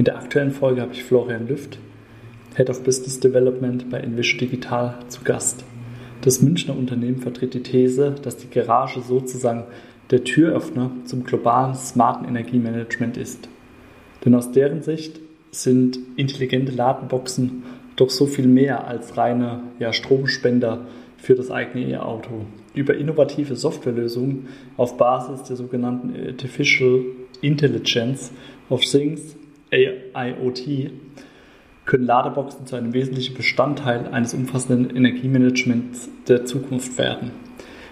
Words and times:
In 0.00 0.04
der 0.04 0.16
aktuellen 0.16 0.50
Folge 0.50 0.80
habe 0.80 0.94
ich 0.94 1.04
Florian 1.04 1.46
Lüft, 1.46 1.78
Head 2.56 2.70
of 2.70 2.82
Business 2.84 3.20
Development 3.20 3.90
bei 3.90 3.98
Envision 3.98 4.38
Digital, 4.38 4.94
zu 5.08 5.20
Gast. 5.24 5.62
Das 6.22 6.40
Münchner 6.40 6.74
Unternehmen 6.74 7.18
vertritt 7.18 7.52
die 7.52 7.62
These, 7.62 8.14
dass 8.22 8.38
die 8.38 8.48
Garage 8.48 9.02
sozusagen 9.02 9.64
der 10.10 10.24
Türöffner 10.24 10.90
zum 11.04 11.24
globalen 11.24 11.74
smarten 11.74 12.26
Energiemanagement 12.26 13.18
ist. 13.18 13.50
Denn 14.24 14.34
aus 14.34 14.50
deren 14.52 14.80
Sicht 14.80 15.20
sind 15.50 15.98
intelligente 16.16 16.72
Ladenboxen 16.72 17.64
doch 17.96 18.08
so 18.08 18.24
viel 18.24 18.46
mehr 18.46 18.86
als 18.88 19.18
reine 19.18 19.64
ja, 19.80 19.92
Stromspender 19.92 20.86
für 21.18 21.34
das 21.34 21.50
eigene 21.50 21.86
E-Auto. 21.90 22.46
Über 22.74 22.94
innovative 22.94 23.54
Softwarelösungen 23.54 24.48
auf 24.78 24.96
Basis 24.96 25.42
der 25.42 25.56
sogenannten 25.56 26.14
Artificial 26.26 27.02
Intelligence 27.42 28.32
of 28.70 28.80
Things 28.80 29.36
IoT 29.72 30.90
können 31.84 32.06
Ladeboxen 32.06 32.66
zu 32.66 32.76
einem 32.76 32.92
wesentlichen 32.92 33.34
Bestandteil 33.34 34.06
eines 34.12 34.34
umfassenden 34.34 34.94
Energiemanagements 34.94 36.08
der 36.28 36.44
Zukunft 36.44 36.98
werden. 36.98 37.32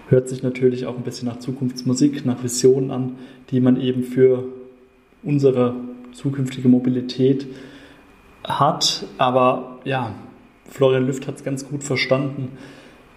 Hört 0.07 0.29
sich 0.29 0.41
natürlich 0.41 0.85
auch 0.85 0.95
ein 0.95 1.03
bisschen 1.03 1.27
nach 1.27 1.39
Zukunftsmusik, 1.39 2.25
nach 2.25 2.41
Visionen 2.41 2.91
an, 2.91 3.15
die 3.51 3.59
man 3.59 3.79
eben 3.79 4.03
für 4.03 4.45
unsere 5.21 5.75
zukünftige 6.13 6.67
Mobilität 6.67 7.45
hat. 8.43 9.05
Aber 9.17 9.79
ja, 9.83 10.13
Florian 10.69 11.05
Lüft 11.05 11.27
hat 11.27 11.35
es 11.35 11.43
ganz 11.43 11.67
gut 11.67 11.83
verstanden, 11.83 12.57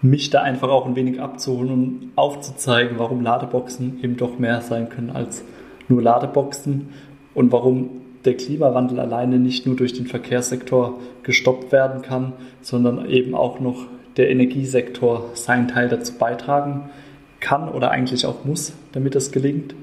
mich 0.01 0.29
da 0.29 0.41
einfach 0.41 0.69
auch 0.69 0.85
ein 0.85 0.95
wenig 0.95 1.21
abzuholen 1.21 1.71
und 1.71 2.11
aufzuzeigen, 2.15 2.99
warum 2.99 3.21
Ladeboxen 3.21 4.03
eben 4.03 4.17
doch 4.17 4.37
mehr 4.37 4.61
sein 4.61 4.89
können 4.89 5.09
als 5.09 5.45
nur 5.87 6.01
Ladeboxen 6.01 6.89
und 7.33 7.51
warum 7.51 8.02
der 8.25 8.35
Klimawandel 8.35 8.99
alleine 8.99 9.37
nicht 9.37 9.65
nur 9.65 9.75
durch 9.75 9.93
den 9.93 10.07
Verkehrssektor 10.07 10.99
gestoppt 11.23 11.71
werden 11.71 12.01
kann, 12.01 12.33
sondern 12.61 13.09
eben 13.09 13.35
auch 13.35 13.59
noch 13.59 13.87
der 14.17 14.29
Energiesektor 14.29 15.31
seinen 15.33 15.67
Teil 15.67 15.89
dazu 15.89 16.13
beitragen 16.13 16.89
kann 17.39 17.67
oder 17.69 17.91
eigentlich 17.91 18.25
auch 18.25 18.45
muss, 18.45 18.73
damit 18.93 19.15
das 19.15 19.31
gelingt. 19.31 19.75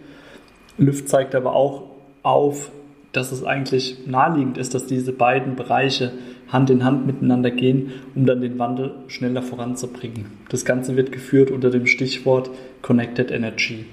Lüft 0.78 1.08
zeigt 1.08 1.34
aber 1.34 1.54
auch 1.54 1.82
auf, 2.22 2.70
dass 3.12 3.32
es 3.32 3.44
eigentlich 3.44 4.06
naheliegend 4.06 4.56
ist, 4.56 4.74
dass 4.74 4.86
diese 4.86 5.12
beiden 5.12 5.56
Bereiche 5.56 6.12
Hand 6.48 6.70
in 6.70 6.84
Hand 6.84 7.06
miteinander 7.06 7.50
gehen, 7.50 7.92
um 8.14 8.26
dann 8.26 8.40
den 8.40 8.58
Wandel 8.58 8.94
schneller 9.08 9.42
voranzubringen. 9.42 10.26
Das 10.48 10.64
Ganze 10.64 10.96
wird 10.96 11.12
geführt 11.12 11.50
unter 11.50 11.70
dem 11.70 11.86
Stichwort 11.86 12.50
Connected 12.82 13.30
Energy. 13.30 13.84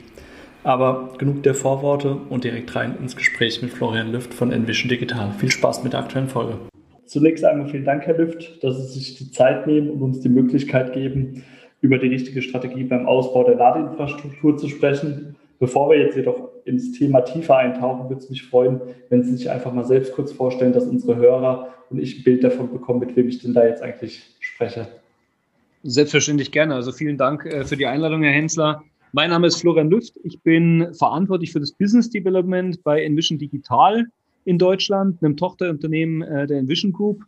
Aber 0.68 1.14
genug 1.18 1.44
der 1.44 1.56
Vorworte 1.56 2.18
und 2.28 2.44
direkt 2.44 2.76
rein 2.76 2.98
ins 3.00 3.16
Gespräch 3.16 3.62
mit 3.62 3.72
Florian 3.72 4.12
Lüft 4.12 4.34
von 4.34 4.52
Envision 4.52 4.90
Digital. 4.90 5.32
Viel 5.32 5.50
Spaß 5.50 5.82
mit 5.86 5.94
der 5.94 6.02
aktuellen 6.02 6.28
Folge. 6.28 6.58
Zunächst 7.06 7.46
einmal 7.46 7.70
vielen 7.70 7.86
Dank, 7.86 8.06
Herr 8.06 8.18
Lüft, 8.18 8.62
dass 8.62 8.76
Sie 8.76 9.00
sich 9.00 9.16
die 9.16 9.32
Zeit 9.32 9.66
nehmen 9.66 9.90
und 9.90 10.02
uns 10.02 10.20
die 10.20 10.28
Möglichkeit 10.28 10.92
geben, 10.92 11.46
über 11.80 11.98
die 11.98 12.10
richtige 12.10 12.42
Strategie 12.42 12.84
beim 12.84 13.06
Ausbau 13.06 13.46
der 13.46 13.56
Ladeinfrastruktur 13.56 14.58
zu 14.58 14.68
sprechen. 14.68 15.38
Bevor 15.58 15.90
wir 15.90 16.00
jetzt 16.02 16.18
jedoch 16.18 16.50
ins 16.66 16.92
Thema 16.92 17.22
tiefer 17.22 17.56
eintauchen, 17.56 18.10
würde 18.10 18.22
es 18.22 18.30
mich 18.30 18.44
freuen, 18.44 18.82
wenn 19.08 19.24
Sie 19.24 19.38
sich 19.38 19.50
einfach 19.50 19.72
mal 19.72 19.86
selbst 19.86 20.12
kurz 20.12 20.34
vorstellen, 20.34 20.74
dass 20.74 20.84
unsere 20.84 21.16
Hörer 21.16 21.70
und 21.90 21.98
ich 21.98 22.20
ein 22.20 22.24
Bild 22.26 22.44
davon 22.44 22.74
bekommen, 22.74 23.00
mit 23.00 23.16
wem 23.16 23.30
ich 23.30 23.40
denn 23.40 23.54
da 23.54 23.66
jetzt 23.66 23.82
eigentlich 23.82 24.36
spreche. 24.42 24.90
Selbstverständlich 25.84 26.52
gerne. 26.52 26.76
Also 26.76 26.92
vielen 26.92 27.18
Dank 27.18 27.46
äh, 27.46 27.64
für 27.64 27.78
die 27.78 27.86
Einladung, 27.86 28.22
Herr 28.24 28.34
Hensler. 28.34 28.84
Mein 29.14 29.30
Name 29.30 29.48
ist 29.48 29.62
Florian 29.62 29.90
Lüft. 29.90 30.16
Ich 30.24 30.42
bin 30.42 30.94
verantwortlich 30.94 31.54
für 31.54 31.62
das 31.62 31.72
Business 31.72 32.10
Development 32.10 32.84
bei 32.84 33.04
Envision 33.04 33.40
Digital 33.40 34.06
in 34.44 34.58
Deutschland, 34.58 35.24
einem 35.24 35.38
Tochterunternehmen 35.38 36.24
äh, 36.24 36.46
der 36.46 36.60
Envision 36.60 36.92
Group. 36.92 37.24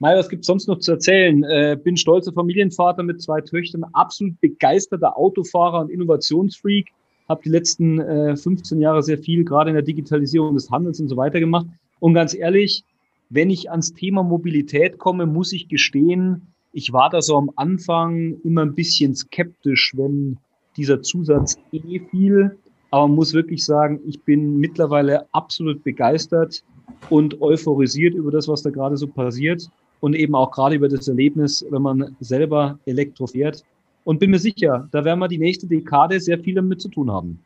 Mai, 0.00 0.16
was 0.16 0.28
gibt 0.28 0.42
es 0.42 0.48
sonst 0.48 0.66
noch 0.66 0.78
zu 0.78 0.92
erzählen? 0.92 1.44
Äh, 1.44 1.78
bin 1.82 1.96
stolzer 1.96 2.32
Familienvater 2.32 3.04
mit 3.04 3.22
zwei 3.22 3.40
Töchtern, 3.42 3.84
absolut 3.92 4.40
begeisterter 4.40 5.16
Autofahrer 5.16 5.80
und 5.80 5.90
Innovationsfreak. 5.90 6.88
Habe 7.28 7.42
die 7.44 7.50
letzten 7.50 8.00
äh, 8.00 8.36
15 8.36 8.80
Jahre 8.80 9.02
sehr 9.04 9.18
viel 9.18 9.44
gerade 9.44 9.70
in 9.70 9.74
der 9.74 9.84
Digitalisierung 9.84 10.54
des 10.54 10.68
Handels 10.68 10.98
und 10.98 11.08
so 11.08 11.16
weiter 11.16 11.38
gemacht. 11.38 11.66
Und 12.00 12.14
ganz 12.14 12.34
ehrlich, 12.34 12.82
wenn 13.28 13.50
ich 13.50 13.70
ans 13.70 13.94
Thema 13.94 14.24
Mobilität 14.24 14.98
komme, 14.98 15.26
muss 15.26 15.52
ich 15.52 15.68
gestehen, 15.68 16.48
ich 16.72 16.92
war 16.92 17.08
da 17.08 17.22
so 17.22 17.36
am 17.36 17.52
Anfang 17.54 18.40
immer 18.42 18.62
ein 18.62 18.74
bisschen 18.74 19.14
skeptisch, 19.14 19.92
wenn 19.96 20.38
dieser 20.80 21.02
Zusatz 21.02 21.58
eh 21.72 22.00
viel. 22.10 22.58
Aber 22.90 23.06
man 23.06 23.16
muss 23.16 23.34
wirklich 23.34 23.64
sagen, 23.64 24.00
ich 24.06 24.20
bin 24.22 24.58
mittlerweile 24.58 25.26
absolut 25.32 25.84
begeistert 25.84 26.64
und 27.08 27.40
euphorisiert 27.40 28.14
über 28.14 28.30
das, 28.30 28.48
was 28.48 28.62
da 28.62 28.70
gerade 28.70 28.96
so 28.96 29.06
passiert 29.06 29.70
und 30.00 30.14
eben 30.14 30.34
auch 30.34 30.50
gerade 30.50 30.74
über 30.74 30.88
das 30.88 31.06
Erlebnis, 31.06 31.64
wenn 31.70 31.82
man 31.82 32.16
selber 32.20 32.78
Elektro 32.86 33.26
fährt. 33.26 33.64
Und 34.04 34.18
bin 34.18 34.30
mir 34.30 34.38
sicher, 34.38 34.88
da 34.90 35.04
werden 35.04 35.20
wir 35.20 35.28
die 35.28 35.38
nächste 35.38 35.66
Dekade 35.66 36.18
sehr 36.18 36.38
viel 36.38 36.54
damit 36.54 36.80
zu 36.80 36.88
tun 36.88 37.10
haben. 37.10 37.38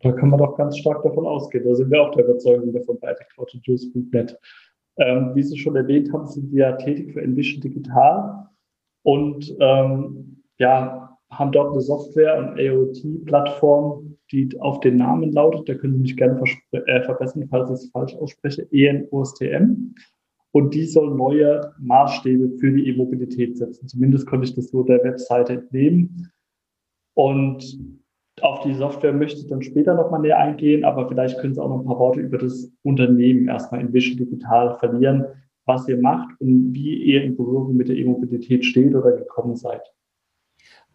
Da 0.00 0.12
kann 0.12 0.30
man 0.30 0.38
doch 0.38 0.56
ganz 0.56 0.78
stark 0.78 1.02
davon 1.02 1.26
ausgehen. 1.26 1.64
Da 1.64 1.74
sind 1.74 1.90
wir 1.90 2.00
auch 2.00 2.14
der 2.14 2.24
Überzeugung 2.24 2.72
davon 2.72 2.98
bei 3.00 3.12
technologyjuice.net. 3.14 4.38
Ähm, 4.98 5.32
wie 5.34 5.42
Sie 5.42 5.58
schon 5.58 5.76
erwähnt 5.76 6.12
haben, 6.12 6.26
sind 6.26 6.52
wir 6.52 6.76
tätig 6.78 7.12
für 7.12 7.20
Envision 7.20 7.60
Digital. 7.60 8.46
Und 9.02 9.54
ähm, 9.60 10.42
ja, 10.58 11.15
haben 11.38 11.52
dort 11.52 11.72
eine 11.72 11.80
Software 11.80 12.38
und 12.38 12.58
IoT-Plattform, 12.58 14.16
die 14.32 14.48
auf 14.60 14.80
den 14.80 14.96
Namen 14.96 15.32
lautet. 15.32 15.68
Da 15.68 15.74
können 15.74 15.94
Sie 15.94 16.00
mich 16.00 16.16
gerne 16.16 16.40
äh, 16.72 17.02
verbessern, 17.02 17.46
falls 17.50 17.70
ich 17.70 17.86
es 17.86 17.90
falsch 17.90 18.14
ausspreche. 18.16 18.66
ENOSTM. 18.70 19.94
Und 20.52 20.74
die 20.74 20.86
soll 20.86 21.14
neue 21.14 21.72
Maßstäbe 21.78 22.56
für 22.58 22.72
die 22.72 22.88
E-Mobilität 22.88 23.58
setzen. 23.58 23.88
Zumindest 23.88 24.26
konnte 24.26 24.46
ich 24.46 24.54
das 24.54 24.68
so 24.68 24.82
der 24.82 25.04
Webseite 25.04 25.54
entnehmen. 25.54 26.30
Und 27.14 27.78
auf 28.40 28.60
die 28.60 28.74
Software 28.74 29.12
möchte 29.12 29.40
ich 29.40 29.48
dann 29.48 29.62
später 29.62 29.94
nochmal 29.94 30.20
näher 30.20 30.38
eingehen, 30.38 30.84
aber 30.84 31.08
vielleicht 31.08 31.38
können 31.38 31.54
Sie 31.54 31.62
auch 31.62 31.68
noch 31.68 31.80
ein 31.80 31.86
paar 31.86 31.98
Worte 31.98 32.20
über 32.20 32.38
das 32.38 32.70
Unternehmen 32.82 33.48
erstmal 33.48 33.80
in 33.80 33.92
Vision 33.92 34.18
Digital 34.18 34.78
verlieren, 34.78 35.24
was 35.64 35.88
ihr 35.88 35.98
macht 36.00 36.38
und 36.40 36.72
wie 36.72 37.02
ihr 37.02 37.22
in 37.22 37.36
Berührung 37.36 37.76
mit 37.76 37.88
der 37.88 37.96
E-Mobilität 37.96 38.64
steht 38.64 38.94
oder 38.94 39.12
gekommen 39.12 39.56
seid. 39.56 39.82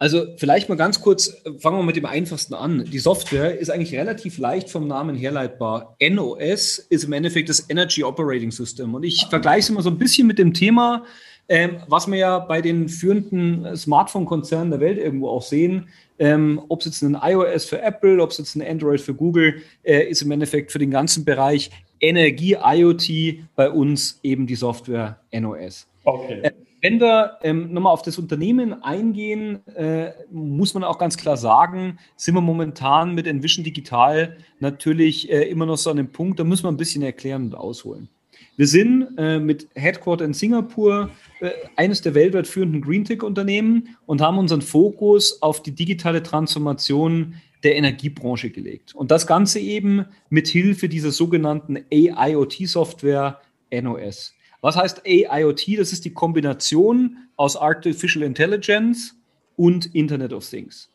Also 0.02 0.26
vielleicht 0.36 0.68
mal 0.68 0.80
ganz 0.80 1.00
kurz, 1.00 1.44
fangen 1.60 1.78
wir 1.78 1.84
mit 1.84 1.96
dem 1.96 2.08
einfachsten 2.08 2.56
an. 2.56 2.86
Die 2.92 2.98
Software 2.98 3.60
ist 3.60 3.70
eigentlich 3.70 3.94
relativ 3.94 4.40
leicht 4.40 4.68
vom 4.68 4.88
Namen 4.88 5.16
herleitbar. 5.16 5.96
NOS 6.02 6.80
ist 6.80 7.04
im 7.04 7.14
Endeffekt 7.14 7.50
das 7.50 7.70
Energy 7.70 8.04
Operating 8.04 8.50
System. 8.50 8.96
Und 8.96 9.04
ich 9.04 9.28
vergleiche 9.30 9.60
es 9.60 9.70
immer 9.70 9.84
so 9.84 9.92
ein 9.92 10.00
bisschen 10.00 10.26
mit 10.26 10.40
dem 10.40 10.56
Thema, 10.56 11.06
ähm, 11.48 11.84
was 11.88 12.08
wir 12.08 12.18
ja 12.18 12.40
bei 12.40 12.62
den 12.62 12.90
führenden 12.90 13.78
Smartphone-Konzernen 13.78 14.72
der 14.72 14.80
Welt 14.80 14.98
irgendwo 14.98 15.30
auch 15.30 15.44
sehen. 15.44 15.88
Ähm, 16.18 16.60
ob 16.70 16.80
es 16.80 16.88
jetzt 16.88 17.04
ein 17.04 17.16
iOS 17.22 17.66
für 17.66 17.80
Apple, 17.80 18.24
ob 18.24 18.32
es 18.32 18.40
jetzt 18.40 18.56
ein 18.56 18.64
Android 18.64 19.02
für 19.02 19.14
Google, 19.14 19.62
äh, 19.84 20.10
ist 20.10 20.24
im 20.24 20.32
Endeffekt 20.32 20.72
für 20.72 20.80
den 20.80 20.90
ganzen 20.90 21.26
Bereich 21.26 21.70
Energie, 22.00 22.58
IoT 22.60 23.46
bei 23.56 23.70
uns 23.70 24.20
eben 24.24 24.48
die 24.48 24.56
Software 24.56 25.20
NOS. 25.32 25.86
Okay. 26.04 26.40
Äh, 26.42 26.52
wenn 26.82 27.00
wir 27.00 27.38
ähm, 27.44 27.72
nochmal 27.72 27.94
auf 27.94 28.02
das 28.02 28.18
Unternehmen 28.18 28.84
eingehen, 28.84 29.66
äh, 29.68 30.12
muss 30.32 30.74
man 30.74 30.84
auch 30.84 30.98
ganz 30.98 31.16
klar 31.16 31.38
sagen, 31.38 32.00
sind 32.16 32.34
wir 32.34 32.42
momentan 32.42 33.14
mit 33.14 33.28
Envision 33.28 33.64
Digital 33.64 34.38
natürlich 34.60 35.32
äh, 35.32 35.44
immer 35.44 35.66
noch 35.66 35.78
so 35.78 35.92
an 35.92 35.98
dem 35.98 36.12
Punkt, 36.12 36.40
da 36.40 36.44
müssen 36.44 36.64
wir 36.64 36.72
ein 36.72 36.78
bisschen 36.78 37.04
erklären 37.04 37.44
und 37.44 37.56
ausholen. 37.56 38.10
Wir 38.58 38.68
sind 38.68 39.18
äh, 39.18 39.40
mit 39.40 39.70
Headquarter 39.76 40.26
in 40.26 40.34
Singapur 40.34 41.10
äh, 41.40 41.52
eines 41.78 42.02
der 42.02 42.16
weltweit 42.16 42.48
führenden 42.48 42.82
Green 42.82 43.06
Tech-Unternehmen 43.06 43.96
und 44.06 44.22
haben 44.22 44.38
unseren 44.38 44.62
Fokus 44.62 45.42
auf 45.42 45.64
die 45.64 45.72
digitale 45.72 46.22
Transformation 46.22 47.36
der 47.64 47.76
Energiebranche 47.76 48.50
gelegt. 48.50 48.96
Und 48.96 49.12
das 49.12 49.28
Ganze 49.28 49.60
eben 49.60 50.06
mit 50.30 50.48
Hilfe 50.48 50.90
dieser 50.90 51.12
sogenannten 51.12 51.80
AIoT-Software 51.92 53.40
NOS. 53.72 54.34
Was 54.62 54.76
heißt 54.76 55.02
AIoT? 55.06 55.80
Das 55.80 55.92
ist 55.92 56.06
die 56.06 56.14
Kombination 56.14 57.18
aus 57.36 57.58
Artificial 57.58 58.24
Intelligence 58.24 59.16
und 59.56 59.94
Internet 59.96 60.34
of 60.34 60.48
Things. 60.48 60.90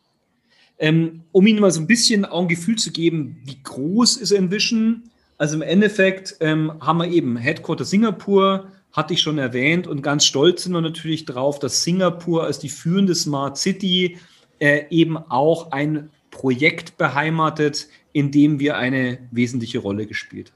Ähm, 0.79 1.23
um 1.33 1.47
Ihnen 1.47 1.61
mal 1.61 1.71
so 1.71 1.81
ein 1.81 1.87
bisschen 1.87 2.25
auch 2.25 2.43
ein 2.43 2.49
Gefühl 2.49 2.77
zu 2.77 2.93
geben, 2.93 3.41
wie 3.45 3.59
groß 3.63 4.19
ist 4.19 4.31
Envision? 4.31 5.05
Also 5.39 5.57
im 5.57 5.63
Endeffekt 5.63 6.37
ähm, 6.41 6.73
haben 6.81 6.99
wir 6.99 7.09
eben 7.09 7.37
Headquarter 7.37 7.85
Singapur, 7.85 8.69
hatte 8.93 9.15
ich 9.15 9.21
schon 9.21 9.39
erwähnt. 9.39 9.87
Und 9.87 10.03
ganz 10.03 10.25
stolz 10.25 10.63
sind 10.63 10.73
wir 10.73 10.81
natürlich 10.81 11.25
darauf, 11.25 11.59
dass 11.59 11.83
Singapur 11.83 12.45
als 12.45 12.59
die 12.59 12.69
führende 12.69 13.15
Smart 13.15 13.59
City 13.59 14.19
äh, 14.59 14.85
eben 14.91 15.17
auch 15.17 15.73
ein 15.73 16.11
Projekt 16.31 16.97
beheimatet, 16.97 17.89
in 18.13 18.31
dem 18.31 18.59
wir 18.61 18.77
eine 18.77 19.19
wesentliche 19.31 19.79
Rolle 19.79 20.07
gespielt 20.07 20.53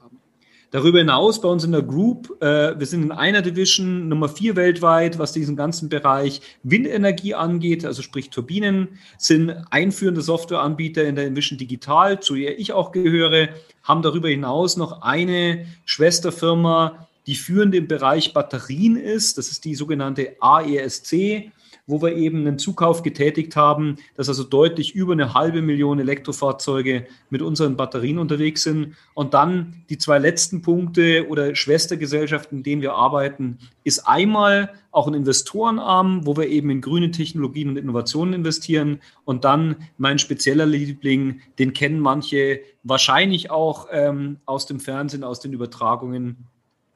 Darüber 0.71 0.99
hinaus 0.99 1.41
bei 1.41 1.49
uns 1.49 1.65
in 1.65 1.73
der 1.73 1.81
Group, 1.81 2.41
äh, 2.41 2.79
wir 2.79 2.85
sind 2.85 3.03
in 3.03 3.11
einer 3.11 3.41
Division 3.41 4.07
Nummer 4.07 4.29
vier 4.29 4.55
weltweit, 4.55 5.19
was 5.19 5.33
diesen 5.33 5.57
ganzen 5.57 5.89
Bereich 5.89 6.39
Windenergie 6.63 7.35
angeht, 7.35 7.85
also 7.85 8.01
sprich 8.01 8.29
Turbinen, 8.29 8.87
sind 9.17 9.49
einführende 9.69 10.21
Softwareanbieter 10.21 11.03
in 11.03 11.15
der 11.15 11.25
Envision 11.25 11.57
Digital, 11.57 12.21
zu 12.21 12.35
der 12.35 12.57
ich 12.57 12.71
auch 12.71 12.93
gehöre, 12.93 13.49
haben 13.83 14.01
darüber 14.01 14.29
hinaus 14.29 14.77
noch 14.77 15.01
eine 15.01 15.65
Schwesterfirma, 15.83 17.05
die 17.27 17.35
führend 17.35 17.75
im 17.75 17.89
Bereich 17.89 18.33
Batterien 18.33 18.95
ist. 18.95 19.37
Das 19.37 19.49
ist 19.49 19.65
die 19.65 19.75
sogenannte 19.75 20.37
AESC 20.39 21.51
wo 21.87 22.01
wir 22.01 22.15
eben 22.15 22.39
einen 22.39 22.59
Zukauf 22.59 23.03
getätigt 23.03 23.55
haben, 23.55 23.97
dass 24.15 24.29
also 24.29 24.43
deutlich 24.43 24.95
über 24.95 25.13
eine 25.13 25.33
halbe 25.33 25.61
Million 25.61 25.99
Elektrofahrzeuge 25.99 27.05
mit 27.29 27.41
unseren 27.41 27.75
Batterien 27.77 28.19
unterwegs 28.19 28.63
sind. 28.63 28.95
Und 29.13 29.33
dann 29.33 29.83
die 29.89 29.97
zwei 29.97 30.19
letzten 30.19 30.61
Punkte 30.61 31.27
oder 31.27 31.55
Schwestergesellschaften, 31.55 32.59
in 32.59 32.63
denen 32.63 32.81
wir 32.81 32.93
arbeiten, 32.93 33.57
ist 33.83 34.07
einmal 34.07 34.73
auch 34.91 35.07
ein 35.07 35.13
Investorenarm, 35.13 36.25
wo 36.25 36.35
wir 36.35 36.47
eben 36.47 36.69
in 36.69 36.81
grüne 36.81 37.11
Technologien 37.11 37.69
und 37.69 37.77
Innovationen 37.77 38.33
investieren. 38.33 38.99
Und 39.25 39.45
dann 39.45 39.75
mein 39.97 40.19
spezieller 40.19 40.65
Liebling, 40.65 41.41
den 41.59 41.73
kennen 41.73 41.99
manche 41.99 42.61
wahrscheinlich 42.83 43.51
auch 43.51 43.87
ähm, 43.91 44.37
aus 44.45 44.65
dem 44.65 44.79
Fernsehen, 44.79 45.23
aus 45.23 45.39
den 45.39 45.53
Übertragungen. 45.53 46.47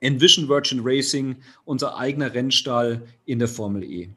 Envision 0.01 0.47
Virgin 0.47 0.81
Racing, 0.83 1.37
unser 1.63 1.97
eigener 1.97 2.33
Rennstall 2.33 3.01
in 3.25 3.39
der 3.39 3.47
Formel 3.47 3.83
E. 3.83 4.09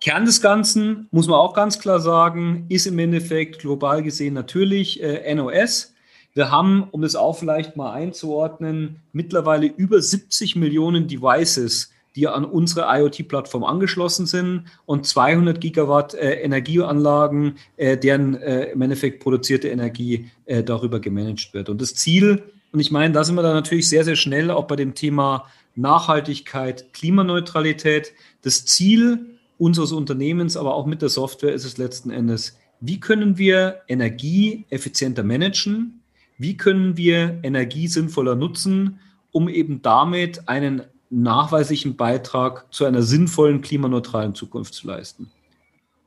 Kern 0.00 0.24
des 0.24 0.40
Ganzen, 0.40 1.08
muss 1.10 1.28
man 1.28 1.38
auch 1.38 1.52
ganz 1.52 1.78
klar 1.78 2.00
sagen, 2.00 2.64
ist 2.70 2.86
im 2.86 2.98
Endeffekt 2.98 3.58
global 3.58 4.02
gesehen 4.02 4.32
natürlich 4.32 5.02
äh, 5.02 5.34
NOS. 5.34 5.94
Wir 6.32 6.50
haben, 6.50 6.84
um 6.90 7.02
das 7.02 7.16
auch 7.16 7.38
vielleicht 7.38 7.76
mal 7.76 7.92
einzuordnen, 7.92 9.02
mittlerweile 9.12 9.66
über 9.66 10.00
70 10.00 10.56
Millionen 10.56 11.06
Devices, 11.06 11.92
die 12.16 12.26
an 12.28 12.46
unsere 12.46 12.86
IoT-Plattform 12.88 13.62
angeschlossen 13.62 14.26
sind 14.26 14.64
und 14.86 15.06
200 15.06 15.60
Gigawatt 15.60 16.14
äh, 16.14 16.40
Energieanlagen, 16.40 17.56
äh, 17.76 17.98
deren 17.98 18.40
äh, 18.40 18.70
im 18.70 18.80
Endeffekt 18.80 19.22
produzierte 19.22 19.68
Energie 19.68 20.30
äh, 20.46 20.62
darüber 20.62 20.98
gemanagt 20.98 21.52
wird. 21.52 21.68
Und 21.68 21.80
das 21.80 21.94
Ziel, 21.94 22.42
und 22.72 22.80
ich 22.80 22.90
meine, 22.90 23.12
da 23.12 23.22
sind 23.22 23.34
wir 23.34 23.42
dann 23.42 23.54
natürlich 23.54 23.88
sehr, 23.88 24.04
sehr 24.04 24.16
schnell 24.16 24.50
auch 24.50 24.64
bei 24.64 24.76
dem 24.76 24.94
Thema 24.94 25.46
Nachhaltigkeit, 25.76 26.92
Klimaneutralität. 26.94 28.12
Das 28.42 28.64
Ziel 28.64 29.38
unseres 29.60 29.92
Unternehmens, 29.92 30.56
aber 30.56 30.74
auch 30.74 30.86
mit 30.86 31.02
der 31.02 31.10
Software 31.10 31.52
ist 31.52 31.64
es 31.64 31.78
letzten 31.78 32.10
Endes, 32.10 32.58
wie 32.80 32.98
können 32.98 33.36
wir 33.36 33.82
Energie 33.88 34.64
effizienter 34.70 35.22
managen? 35.22 36.02
Wie 36.38 36.56
können 36.56 36.96
wir 36.96 37.38
Energie 37.42 37.86
sinnvoller 37.86 38.34
nutzen, 38.34 39.00
um 39.32 39.48
eben 39.50 39.82
damit 39.82 40.48
einen 40.48 40.82
nachweislichen 41.10 41.96
Beitrag 41.96 42.72
zu 42.72 42.86
einer 42.86 43.02
sinnvollen 43.02 43.60
klimaneutralen 43.60 44.34
Zukunft 44.34 44.72
zu 44.72 44.86
leisten? 44.86 45.30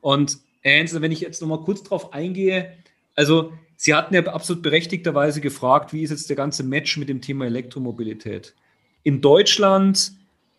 Und 0.00 0.38
Ernst, 0.62 1.00
wenn 1.00 1.12
ich 1.12 1.20
jetzt 1.20 1.40
nochmal 1.40 1.60
kurz 1.60 1.84
darauf 1.84 2.12
eingehe, 2.12 2.72
also 3.14 3.52
Sie 3.76 3.94
hatten 3.94 4.14
ja 4.14 4.22
absolut 4.22 4.62
berechtigterweise 4.62 5.40
gefragt, 5.40 5.92
wie 5.92 6.02
ist 6.02 6.10
jetzt 6.10 6.28
der 6.28 6.36
ganze 6.36 6.62
Match 6.62 6.96
mit 6.96 7.08
dem 7.08 7.20
Thema 7.20 7.46
Elektromobilität? 7.46 8.54
In 9.02 9.20
Deutschland 9.20 10.12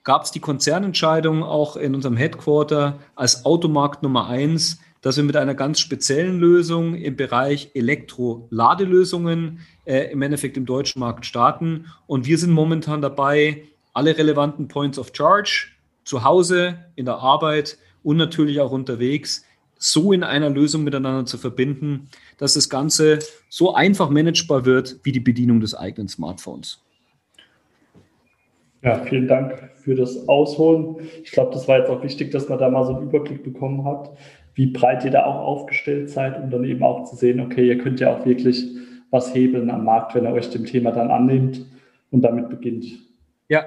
gab 0.05 0.23
es 0.23 0.31
die 0.31 0.39
Konzernentscheidung 0.39 1.43
auch 1.43 1.75
in 1.75 1.93
unserem 1.93 2.15
Headquarter 2.15 2.99
als 3.15 3.43
Automarkt 3.43 4.03
Nummer 4.03 4.27
eins, 4.27 4.79
dass 5.01 5.17
wir 5.17 5.23
mit 5.23 5.35
einer 5.35 5.55
ganz 5.55 5.79
speziellen 5.79 6.39
Lösung 6.39 6.95
im 6.95 7.15
Bereich 7.15 7.71
Elektroladelösungen 7.73 9.59
äh, 9.83 10.11
im 10.11 10.21
Endeffekt 10.21 10.57
im 10.57 10.65
deutschen 10.65 10.99
Markt 10.99 11.25
starten. 11.25 11.87
Und 12.07 12.25
wir 12.25 12.37
sind 12.37 12.51
momentan 12.51 13.01
dabei, 13.01 13.63
alle 13.93 14.17
relevanten 14.17 14.67
Points 14.67 14.97
of 14.97 15.11
Charge 15.13 15.67
zu 16.05 16.23
Hause, 16.23 16.79
in 16.95 17.05
der 17.05 17.17
Arbeit 17.17 17.77
und 18.03 18.17
natürlich 18.17 18.61
auch 18.61 18.71
unterwegs 18.71 19.43
so 19.77 20.13
in 20.13 20.23
einer 20.23 20.49
Lösung 20.49 20.83
miteinander 20.83 21.25
zu 21.25 21.37
verbinden, 21.37 22.09
dass 22.37 22.53
das 22.53 22.69
Ganze 22.69 23.19
so 23.49 23.73
einfach 23.73 24.09
managebar 24.09 24.65
wird 24.65 24.97
wie 25.03 25.11
die 25.11 25.19
Bedienung 25.19 25.59
des 25.59 25.75
eigenen 25.75 26.07
Smartphones. 26.07 26.84
Ja, 28.85 28.99
vielen 28.99 29.27
Dank 29.27 29.71
für 29.77 29.95
das 29.95 30.29
Ausholen. 30.29 30.97
Ich 31.23 31.31
glaube, 31.31 31.51
das 31.51 31.67
war 31.67 31.79
jetzt 31.79 31.89
auch 31.89 32.03
wichtig, 32.03 32.29
dass 32.29 32.49
man 32.49 32.59
da 32.59 32.69
mal 32.69 32.85
so 32.85 32.95
einen 32.95 33.07
Überblick 33.07 33.43
bekommen 33.43 33.83
hat, 33.83 34.11
wie 34.53 34.67
breit 34.67 35.03
ihr 35.03 35.09
da 35.09 35.25
auch 35.25 35.39
aufgestellt 35.39 36.11
seid, 36.11 36.41
um 36.41 36.51
dann 36.51 36.63
eben 36.63 36.83
auch 36.83 37.03
zu 37.05 37.15
sehen, 37.15 37.39
okay, 37.39 37.67
ihr 37.67 37.79
könnt 37.79 37.99
ja 37.99 38.15
auch 38.15 38.25
wirklich 38.27 38.63
was 39.09 39.33
hebeln 39.33 39.71
am 39.71 39.85
Markt, 39.85 40.13
wenn 40.13 40.25
ihr 40.25 40.33
euch 40.33 40.51
dem 40.51 40.65
Thema 40.65 40.91
dann 40.91 41.09
annimmt 41.09 41.65
und 42.11 42.21
damit 42.21 42.47
beginnt. 42.49 42.85
Ja. 43.49 43.65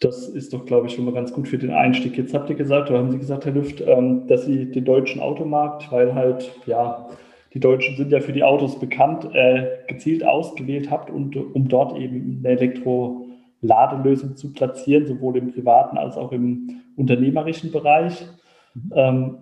Das 0.00 0.28
ist 0.28 0.54
doch, 0.54 0.64
glaube 0.64 0.86
ich, 0.86 0.94
schon 0.94 1.04
mal 1.04 1.12
ganz 1.12 1.30
gut 1.30 1.46
für 1.46 1.58
den 1.58 1.70
Einstieg. 1.70 2.16
Jetzt 2.16 2.32
habt 2.32 2.48
ihr 2.48 2.56
gesagt, 2.56 2.88
oder 2.88 3.00
haben 3.00 3.10
Sie 3.10 3.18
gesagt, 3.18 3.44
Herr 3.44 3.52
Lüft, 3.52 3.82
ähm, 3.86 4.26
dass 4.28 4.46
Sie 4.46 4.70
den 4.70 4.86
deutschen 4.86 5.20
Automarkt, 5.20 5.92
weil 5.92 6.14
halt, 6.14 6.50
ja, 6.64 7.06
die 7.52 7.60
Deutschen 7.60 7.96
sind 7.96 8.12
ja 8.12 8.20
für 8.20 8.32
die 8.32 8.44
Autos 8.44 8.80
bekannt, 8.80 9.28
äh, 9.34 9.66
gezielt 9.88 10.24
ausgewählt 10.24 10.90
habt 10.90 11.10
und 11.10 11.36
um 11.36 11.68
dort 11.68 11.98
eben 11.98 12.42
eine 12.42 12.56
Elektro- 12.56 13.19
Ladelösung 13.60 14.36
zu 14.36 14.52
platzieren, 14.52 15.06
sowohl 15.06 15.36
im 15.36 15.52
privaten 15.52 15.98
als 15.98 16.16
auch 16.16 16.32
im 16.32 16.82
unternehmerischen 16.96 17.70
Bereich. 17.72 18.26
Mhm. 18.74 18.92
Ähm, 18.94 19.38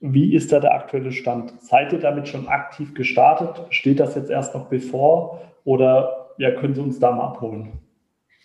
wie 0.00 0.34
ist 0.34 0.52
da 0.52 0.60
der 0.60 0.74
aktuelle 0.74 1.10
Stand? 1.10 1.54
Seid 1.60 1.92
ihr 1.92 1.98
damit 1.98 2.28
schon 2.28 2.48
aktiv 2.48 2.94
gestartet? 2.94 3.66
Steht 3.70 3.98
das 3.98 4.14
jetzt 4.14 4.30
erst 4.30 4.54
noch 4.54 4.68
bevor? 4.68 5.40
Oder 5.64 6.34
ja, 6.38 6.50
können 6.52 6.74
Sie 6.74 6.80
uns 6.80 6.98
da 6.98 7.12
mal 7.12 7.24
abholen? 7.24 7.80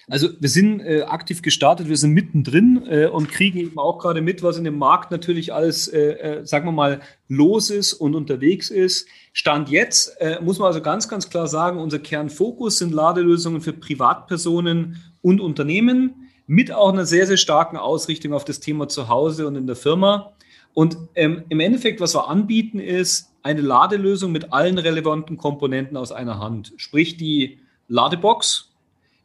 Also 0.07 0.29
wir 0.39 0.49
sind 0.49 0.81
äh, 0.81 1.03
aktiv 1.03 1.41
gestartet, 1.41 1.87
wir 1.87 1.97
sind 1.97 2.11
mittendrin 2.11 2.85
äh, 2.89 3.05
und 3.05 3.29
kriegen 3.29 3.59
eben 3.59 3.77
auch 3.77 3.99
gerade 3.99 4.21
mit, 4.21 4.41
was 4.41 4.57
in 4.57 4.63
dem 4.63 4.77
Markt 4.77 5.11
natürlich 5.11 5.53
alles, 5.53 5.87
äh, 5.87 6.39
äh 6.39 6.45
sagen 6.45 6.65
wir 6.65 6.71
mal, 6.71 7.01
los 7.27 7.69
ist 7.69 7.93
und 7.93 8.15
unterwegs 8.15 8.69
ist. 8.71 9.07
Stand 9.31 9.69
jetzt 9.69 10.19
äh, 10.19 10.39
muss 10.41 10.57
man 10.57 10.67
also 10.67 10.81
ganz, 10.81 11.07
ganz 11.07 11.29
klar 11.29 11.47
sagen, 11.47 11.79
unser 11.79 11.99
Kernfokus 11.99 12.79
sind 12.79 12.93
Ladelösungen 12.93 13.61
für 13.61 13.73
Privatpersonen 13.73 14.97
und 15.21 15.41
Unternehmen 15.41 16.29
mit 16.47 16.71
auch 16.71 16.91
einer 16.91 17.05
sehr, 17.05 17.27
sehr 17.27 17.37
starken 17.37 17.77
Ausrichtung 17.77 18.33
auf 18.33 18.45
das 18.45 18.59
Thema 18.59 18.87
zu 18.87 19.07
Hause 19.07 19.47
und 19.47 19.55
in 19.55 19.67
der 19.67 19.75
Firma. 19.75 20.33
Und 20.73 20.97
ähm, 21.15 21.43
im 21.49 21.59
Endeffekt, 21.59 22.01
was 22.01 22.15
wir 22.15 22.27
anbieten, 22.27 22.79
ist 22.79 23.31
eine 23.43 23.61
Ladelösung 23.61 24.31
mit 24.31 24.53
allen 24.53 24.77
relevanten 24.77 25.37
Komponenten 25.37 25.97
aus 25.97 26.11
einer 26.11 26.39
Hand. 26.39 26.73
Sprich 26.77 27.17
die 27.17 27.59
Ladebox, 27.87 28.71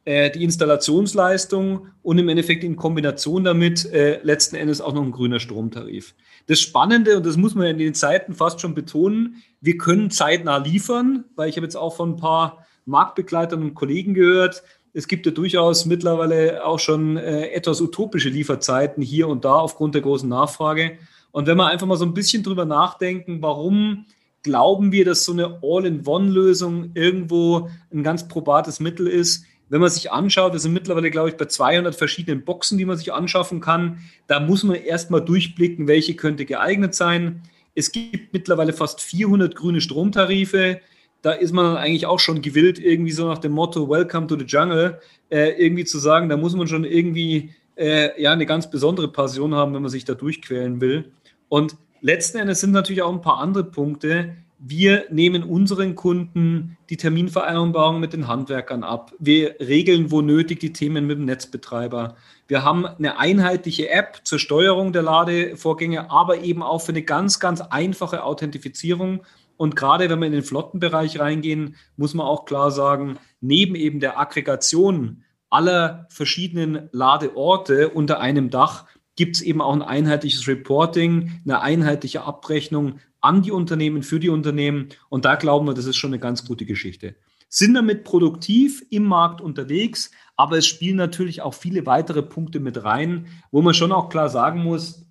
äh, 0.05 0.31
die 0.31 0.45
Installationsleistung 0.45 1.89
und 2.03 2.19
im 2.19 2.29
Endeffekt 2.29 2.65
in 2.65 2.77
Kombination 2.77 3.45
damit 3.45 3.85
äh, 3.87 4.21
letzten 4.23 4.57
Endes 4.57 4.81
auch 4.81 4.95
noch 4.95 5.03
ein 5.03 5.11
grüner 5.11 5.41
Stromtarif. 5.41 6.15
Das 6.47 6.61
Spannende, 6.61 7.17
und 7.17 7.27
das 7.27 7.37
muss 7.37 7.55
man 7.55 7.67
in 7.67 7.79
den 7.79 7.95
Zeiten 7.95 8.35
fast 8.35 8.61
schon 8.61 8.75
betonen, 8.75 9.43
wir 9.61 9.77
können 9.79 10.11
zeitnah 10.11 10.59
liefern, 10.59 11.25
weil 11.35 11.49
ich 11.49 11.57
habe 11.57 11.67
jetzt 11.67 11.77
auch 11.77 11.97
von 11.97 12.11
ein 12.11 12.17
paar 12.17 12.65
Marktbegleitern 12.85 13.63
und 13.63 13.75
Kollegen 13.75 14.15
gehört, 14.15 14.63
es 14.97 15.09
gibt 15.09 15.27
ja 15.27 15.33
durchaus 15.33 15.85
mittlerweile 15.85 16.65
auch 16.65 16.79
schon 16.79 17.19
äh, 17.19 17.51
etwas 17.51 17.83
utopische 17.83 18.31
Lieferzeiten 18.31 19.03
hier 19.03 19.29
und 19.29 19.45
da 19.45 19.57
aufgrund 19.57 19.95
der 19.95 20.01
großen 20.01 20.27
Nachfrage. 20.27 20.97
Und 21.33 21.47
wenn 21.47 21.59
wir 21.59 21.67
einfach 21.67 21.87
mal 21.87 21.99
so 21.99 22.07
ein 22.07 22.15
bisschen 22.15 22.43
drüber 22.43 22.65
nachdenken, 22.65 23.43
warum 23.43 24.07
glauben 24.43 24.93
wir, 24.93 25.05
dass 25.05 25.27
so 25.27 25.33
eine 25.33 25.59
All-in-One-Lösung 25.63 26.93
irgendwo 26.95 27.69
ein 27.93 28.03
ganz 28.03 28.27
probates 28.27 28.81
Mittel 28.81 29.07
ist, 29.07 29.45
wenn 29.69 29.83
man 29.83 29.91
sich 29.91 30.13
anschaut, 30.13 30.55
wir 30.55 30.61
sind 30.61 30.73
mittlerweile, 30.73 31.11
glaube 31.11 31.29
ich, 31.29 31.37
bei 31.37 31.45
200 31.45 31.95
verschiedenen 31.95 32.47
Boxen, 32.47 32.79
die 32.79 32.87
man 32.87 32.97
sich 32.97 33.13
anschaffen 33.13 33.61
kann. 33.61 33.99
Da 34.29 34.41
muss 34.41 34.63
man 34.63 34.77
erstmal 34.77 35.23
durchblicken, 35.23 35.89
welche 35.89 36.15
könnte 36.15 36.47
geeignet 36.47 36.95
sein. 36.95 37.43
Es 37.75 37.93
gibt 37.93 38.33
mittlerweile 38.33 38.73
fast 38.73 39.03
400 39.03 39.55
grüne 39.55 39.83
Stromtarife 39.83 40.81
da 41.23 41.33
ist 41.33 41.53
man 41.53 41.65
dann 41.65 41.77
eigentlich 41.77 42.07
auch 42.07 42.21
schon 42.21 42.43
gewillt, 42.43 42.79
irgendwie 42.79 43.13
so 43.13 43.27
nach 43.27 43.39
dem 43.39 43.53
Motto 43.53 43.89
Welcome 43.89 44.27
to 44.27 44.39
the 44.39 44.45
Jungle, 44.45 45.01
äh, 45.31 45.51
irgendwie 45.63 45.85
zu 45.85 45.99
sagen, 45.99 46.29
da 46.29 46.37
muss 46.37 46.55
man 46.55 46.69
schon 46.69 46.85
irgendwie 46.85 47.51
äh, 47.77 48.21
ja 48.21 48.33
eine 48.33 48.47
ganz 48.47 48.71
besondere 48.71 49.09
Passion 49.09 49.55
haben, 49.55 49.75
wenn 49.75 49.83
man 49.83 49.91
sich 49.91 50.05
da 50.05 50.15
durchquälen 50.15 50.81
will. 50.81 51.13
Und 51.49 51.77
letzten 52.01 52.39
Endes 52.39 52.61
sind 52.61 52.73
natürlich 52.73 53.03
auch 53.03 53.13
ein 53.13 53.21
paar 53.21 53.39
andere 53.39 53.65
Punkte. 53.65 54.37
Wir 54.59 55.05
nehmen 55.11 55.43
unseren 55.43 55.95
Kunden 55.95 56.79
die 56.89 56.97
Terminvereinbarung 56.97 58.01
mit 58.01 58.15
den 58.15 58.27
Handwerkern 58.27 58.85
ab. 58.85 59.13
Wir 59.19 59.57
regeln, 59.61 60.11
wo 60.11 60.23
nötig, 60.23 60.61
die 60.61 60.73
Themen 60.73 61.07
mit 61.07 61.19
dem 61.19 61.27
Netzbetreiber. 61.27 62.17
Wir 62.49 62.65
haben 62.65 62.87
eine 62.87 63.19
einheitliche 63.19 63.91
App 63.91 64.21
zur 64.25 64.39
Steuerung 64.39 64.93
der 64.93 65.03
Ladevorgänge, 65.03 66.11
aber 66.11 66.39
eben 66.39 66.63
auch 66.63 66.81
für 66.81 66.93
eine 66.93 67.03
ganz, 67.03 67.39
ganz 67.39 67.61
einfache 67.61 68.25
Authentifizierung 68.25 69.21
und 69.57 69.77
gerade 69.77 70.09
wenn 70.09 70.19
wir 70.19 70.27
in 70.27 70.33
den 70.33 70.43
Flottenbereich 70.43 71.19
reingehen, 71.19 71.77
muss 71.97 72.15
man 72.15 72.27
auch 72.27 72.45
klar 72.45 72.71
sagen, 72.71 73.19
neben 73.41 73.75
eben 73.75 74.01
der 74.01 74.19
Aggregation 74.19 75.25
aller 75.51 76.07
verschiedenen 76.11 76.89
Ladeorte 76.93 77.91
unter 77.91 78.21
einem 78.21 78.51
Dach 78.51 78.87
gibt 79.17 79.37
es 79.37 79.43
eben 79.43 79.63
auch 79.63 79.73
ein 79.73 79.83
einheitliches 79.83 80.47
Reporting, 80.47 81.41
eine 81.45 81.63
einheitliche 81.63 82.23
Abrechnung 82.23 83.01
an 83.21 83.43
die 83.43 83.51
Unternehmen, 83.51 84.03
für 84.03 84.21
die 84.21 84.29
Unternehmen. 84.29 84.91
Und 85.09 85.25
da 85.25 85.37
glauben 85.37 85.67
wir, 85.67 85.75
das 85.75 85.87
ist 85.87 85.97
schon 85.97 86.11
eine 86.11 86.21
ganz 86.21 86.45
gute 86.45 86.67
Geschichte. 86.67 87.17
Sind 87.49 87.75
damit 87.75 88.05
produktiv 88.05 88.85
im 88.91 89.05
Markt 89.05 89.41
unterwegs, 89.41 90.11
aber 90.37 90.59
es 90.59 90.67
spielen 90.67 90.97
natürlich 90.97 91.41
auch 91.41 91.55
viele 91.55 91.87
weitere 91.87 92.23
Punkte 92.23 92.61
mit 92.61 92.85
rein, 92.85 93.27
wo 93.51 93.63
man 93.63 93.73
schon 93.73 93.93
auch 93.93 94.11
klar 94.11 94.29
sagen 94.29 94.63
muss, 94.63 95.07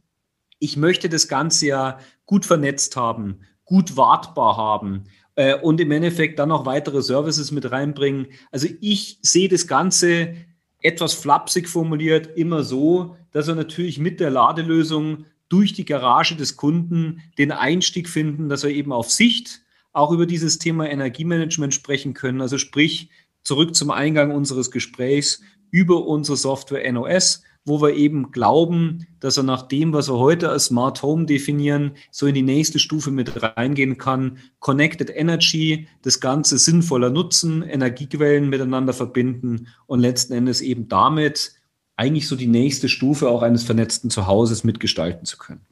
ich 0.60 0.78
möchte 0.78 1.10
das 1.10 1.28
Ganze 1.28 1.68
ja 1.68 2.00
gut 2.26 2.46
vernetzt 2.46 2.96
haben, 2.96 3.42
gut 3.66 3.98
wartbar 3.98 4.58
haben 4.58 5.06
äh, 5.36 5.56
und 5.56 5.82
im 5.82 5.92
Endeffekt 5.92 6.40
dann 6.40 6.50
noch 6.50 6.66
weitere 6.66 7.02
Services 7.02 7.52
mit 7.52 7.72
reinbringen. 7.72 8.28
Also 8.52 8.68
ich 8.82 9.20
sehe 9.22 9.50
das 9.50 9.68
Ganze 9.68 10.36
etwas 10.82 11.14
flapsig 11.14 11.68
formuliert 11.68 12.38
immer 12.38 12.64
so, 12.64 13.18
dass 13.32 13.48
wir 13.48 13.56
natürlich 13.56 13.98
mit 14.00 14.20
der 14.20 14.30
Ladelösung 14.30 15.26
durch 15.50 15.74
die 15.74 15.86
Garage 15.86 16.36
des 16.36 16.56
Kunden 16.56 17.22
den 17.38 17.52
Einstieg 17.52 18.08
finden, 18.08 18.50
dass 18.50 18.64
wir 18.64 18.72
eben 18.72 18.92
auf 18.92 19.12
Sicht 19.12 19.62
auch 19.94 20.12
über 20.12 20.26
dieses 20.26 20.60
Thema 20.60 20.90
Energiemanagement 20.90 21.74
sprechen 21.74 22.14
können. 22.14 22.42
Also 22.42 22.58
sprich, 22.58 23.10
zurück 23.44 23.76
zum 23.76 23.92
Eingang 23.92 24.32
unseres 24.32 24.72
Gesprächs 24.72 25.42
über 25.72 26.06
unsere 26.06 26.38
Software 26.38 26.92
NOS, 26.92 27.44
wo 27.66 27.82
wir 27.82 27.96
eben 27.96 28.32
glauben, 28.32 29.08
dass 29.20 29.38
er 29.38 29.44
nach 29.44 29.64
dem, 29.64 29.92
was 29.92 30.08
wir 30.08 30.20
heute 30.20 30.50
als 30.50 30.66
Smart 30.66 31.02
Home 31.02 31.26
definieren, 31.26 31.94
so 32.12 32.28
in 32.28 32.36
die 32.36 32.44
nächste 32.44 32.78
Stufe 32.78 33.10
mit 33.10 33.42
reingehen 33.42 33.98
kann. 33.98 34.38
Connected 34.60 35.10
Energy, 35.14 35.88
das 36.04 36.20
Ganze 36.20 36.60
sinnvoller 36.60 37.10
nutzen, 37.10 37.64
Energiequellen 37.64 38.50
miteinander 38.50 38.94
verbinden 38.94 39.68
und 39.88 40.00
letzten 40.00 40.34
Endes 40.34 40.62
eben 40.62 40.88
damit 40.88 41.54
eigentlich 41.98 42.28
so 42.28 42.36
die 42.36 42.48
nächste 42.48 42.88
Stufe 42.88 43.30
auch 43.30 43.42
eines 43.42 43.64
vernetzten 43.64 44.10
Zuhauses 44.10 44.64
mitgestalten 44.64 45.26
zu 45.26 45.38
können. 45.38 45.66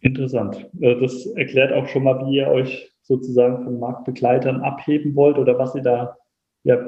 Interessant. 0.00 0.68
Äh, 0.80 1.00
das 1.00 1.26
erklärt 1.26 1.72
auch 1.72 1.86
schon 1.88 2.04
mal, 2.04 2.26
wie 2.26 2.36
ihr 2.36 2.48
euch 2.48 2.90
sozusagen 3.02 3.64
von 3.64 3.78
Marktbegleitern 3.78 4.62
abheben 4.62 5.14
wollt 5.14 5.38
oder 5.38 5.58
was 5.58 5.74
ihr 5.74 5.82
da 5.82 6.16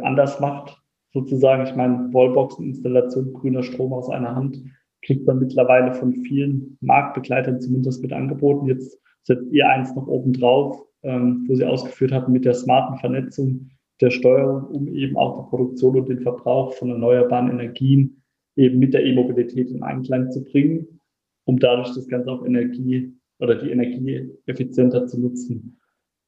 anders 0.02 0.40
macht. 0.40 0.80
Sozusagen, 1.12 1.64
ich 1.64 1.75
meine, 1.75 2.12
Wallboxen-Installation 2.12 3.33
grüner 3.33 3.62
Strom 3.62 3.93
aus 3.93 4.09
einer 4.11 4.35
Hand 4.35 4.62
kriegt 5.02 5.26
man 5.26 5.38
mittlerweile 5.38 5.93
von 5.93 6.12
vielen 6.12 6.76
Marktbegleitern 6.81 7.61
zumindest 7.61 8.02
mit 8.02 8.12
angeboten. 8.12 8.67
Jetzt 8.67 9.00
setzt 9.23 9.50
ihr 9.52 9.69
eins 9.69 9.95
noch 9.95 10.07
oben 10.07 10.33
drauf, 10.33 10.85
ähm, 11.02 11.45
wo 11.49 11.55
sie 11.55 11.64
ausgeführt 11.64 12.12
hatten 12.12 12.33
mit 12.33 12.45
der 12.45 12.55
smarten 12.55 12.99
Vernetzung 12.99 13.71
der 14.00 14.11
Steuerung, 14.11 14.64
um 14.67 14.88
eben 14.88 15.17
auch 15.17 15.45
die 15.45 15.50
Produktion 15.50 15.99
und 15.99 16.09
den 16.09 16.21
Verbrauch 16.21 16.75
von 16.75 16.90
erneuerbaren 16.90 17.50
Energien 17.50 18.23
eben 18.57 18.79
mit 18.79 18.95
der 18.95 19.05
E-Mobilität 19.05 19.71
in 19.71 19.83
Einklang 19.83 20.31
zu 20.31 20.45
bringen, 20.45 21.00
um 21.45 21.59
dadurch 21.59 21.95
das 21.95 22.09
Ganze 22.09 22.31
auch 22.31 22.45
Energie 22.45 23.12
oder 23.38 23.57
die 23.57 23.71
Energie 23.71 24.31
effizienter 24.47 25.07
zu 25.07 25.21
nutzen. 25.21 25.80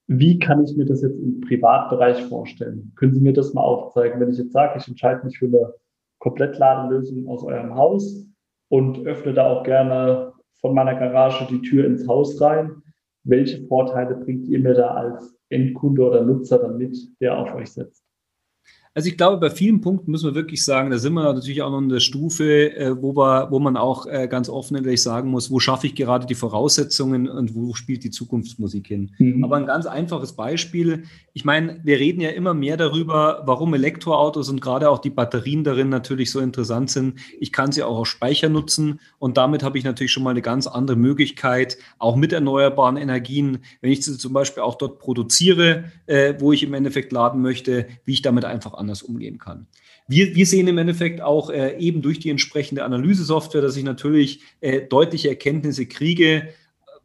Wie 0.09 0.39
kann 0.39 0.65
ich 0.65 0.77
mir 0.77 0.85
das 0.85 1.03
jetzt 1.03 1.19
im 1.19 1.41
Privatbereich 1.41 2.23
vorstellen? 2.25 2.93
Können 2.97 3.15
Sie 3.15 3.21
mir 3.21 3.33
das 3.33 3.55
mal 3.55 3.63
aufzeigen? 3.63 4.21
Wenn 4.21 4.31
ich 4.31 4.39
jetzt 4.39 4.53
sage, 4.53 4.79
ich 4.79 4.89
entscheide 4.89 5.25
mich 5.25 5.39
für 5.39 5.47
eine 5.47 5.75
Komplettladenlösung 6.19 7.27
aus 7.29 7.45
eurem 7.45 7.75
Haus 7.75 8.27
und 8.69 9.07
öffne 9.07 9.33
da 9.35 9.47
auch 9.47 9.63
gerne 9.65 10.33
von 10.61 10.75
meiner 10.75 10.95
Garage 10.95 11.47
die 11.51 11.63
Tür 11.63 11.85
ins 11.87 12.07
Haus 12.07 12.41
rein, 12.41 12.83
welche 13.25 13.67
Vorteile 13.67 14.17
bringt 14.17 14.47
ihr 14.49 14.59
mir 14.59 14.75
da 14.75 14.89
als 14.95 15.37
Endkunde 15.49 16.03
oder 16.03 16.25
Nutzer 16.25 16.59
dann 16.59 16.79
mit, 16.79 16.97
der 17.21 17.39
auf 17.39 17.55
euch 17.55 17.73
setzt? 17.73 18.05
Also 18.95 19.09
ich 19.09 19.17
glaube, 19.17 19.39
bei 19.39 19.49
vielen 19.49 19.81
Punkten 19.81 20.11
müssen 20.11 20.27
wir 20.27 20.35
wirklich 20.35 20.63
sagen, 20.63 20.91
da 20.91 20.99
sind 20.99 21.15
wir 21.15 21.23
natürlich 21.23 21.63
auch 21.63 21.71
noch 21.71 21.81
in 21.81 21.89
der 21.89 22.01
Stufe, 22.01 22.77
äh, 22.77 22.95
wo, 23.01 23.17
wir, 23.17 23.51
wo 23.51 23.59
man 23.59 23.79
auch 23.79 24.05
äh, 24.05 24.29
ganz 24.29 24.51
offen 24.51 24.77
ehrlich 24.77 25.03
sagen 25.03 25.31
muss, 25.31 25.51
wo 25.51 25.61
schaffe 25.61 25.87
ich 25.87 25.95
gerade 25.95 26.27
die 26.27 26.35
Voraussetzungen 26.35 27.27
und 27.27 27.55
wo 27.55 27.73
spielt 27.73 28.05
die 28.05 28.11
Zukunftsmusik 28.11 28.87
hin. 28.87 29.13
Mhm. 29.17 29.45
Aber 29.45 29.57
ein 29.57 29.65
ganz 29.65 29.87
einfaches 29.87 30.35
Beispiel, 30.35 31.05
ich 31.33 31.47
meine, 31.47 31.81
wir 31.83 31.99
reden 31.99 32.21
ja 32.21 32.29
immer 32.31 32.53
mehr 32.53 32.77
darüber, 32.77 33.43
warum 33.47 33.73
Elektroautos 33.73 34.51
und 34.51 34.61
gerade 34.61 34.91
auch 34.91 34.99
die 34.99 35.09
Batterien 35.09 35.65
darin 35.65 35.89
natürlich 35.89 36.31
so 36.31 36.41
interessant 36.41 36.91
sind. 36.91 37.19
Ich 37.41 37.51
kann 37.51 37.73
sie 37.73 37.83
auch 37.83 37.97
auf 37.97 38.07
Speicher 38.07 38.51
nutzen 38.51 39.01
und 39.19 39.39
damit 39.39 39.63
habe 39.63 39.79
ich 39.79 39.85
natürlich 39.85 40.13
schon 40.13 40.23
mal 40.23 40.31
eine 40.31 40.43
ganz 40.43 40.67
andere 40.67 40.99
Möglichkeit, 40.99 41.79
auch 41.99 42.17
mit 42.17 42.35
erneuerbaren 42.35 42.99
Energien, 42.99 43.61
wenn 43.81 43.91
ich 43.91 44.05
sie 44.05 44.19
zum 44.19 44.35
Beispiel 44.35 44.63
auch 44.63 44.75
dort 44.75 44.99
produziere, 44.99 45.85
äh, 46.05 46.35
wo 46.39 46.53
ich 46.53 46.63
im 46.63 46.75
Endeffekt 46.75 47.11
laden 47.13 47.41
möchte, 47.41 47.87
wie 48.05 48.13
ich 48.13 48.21
damit 48.21 48.45
einfach 48.45 48.75
anders 48.83 49.03
umgehen 49.03 49.39
kann. 49.39 49.67
Wir, 50.09 50.35
wir 50.35 50.47
sehen 50.47 50.69
im 50.69 50.79
Endeffekt 50.79 51.23
auch 51.23 51.51
äh, 51.51 51.79
eben 51.79 52.03
durch 52.03 52.19
die 52.19 52.31
entsprechende 52.31 52.85
Analysesoftware, 52.85 53.63
dass 53.63 53.77
ich 53.77 53.85
natürlich 53.85 54.43
äh, 54.61 54.83
deutliche 54.83 55.29
Erkenntnisse 55.29 55.87
kriege, 55.87 56.49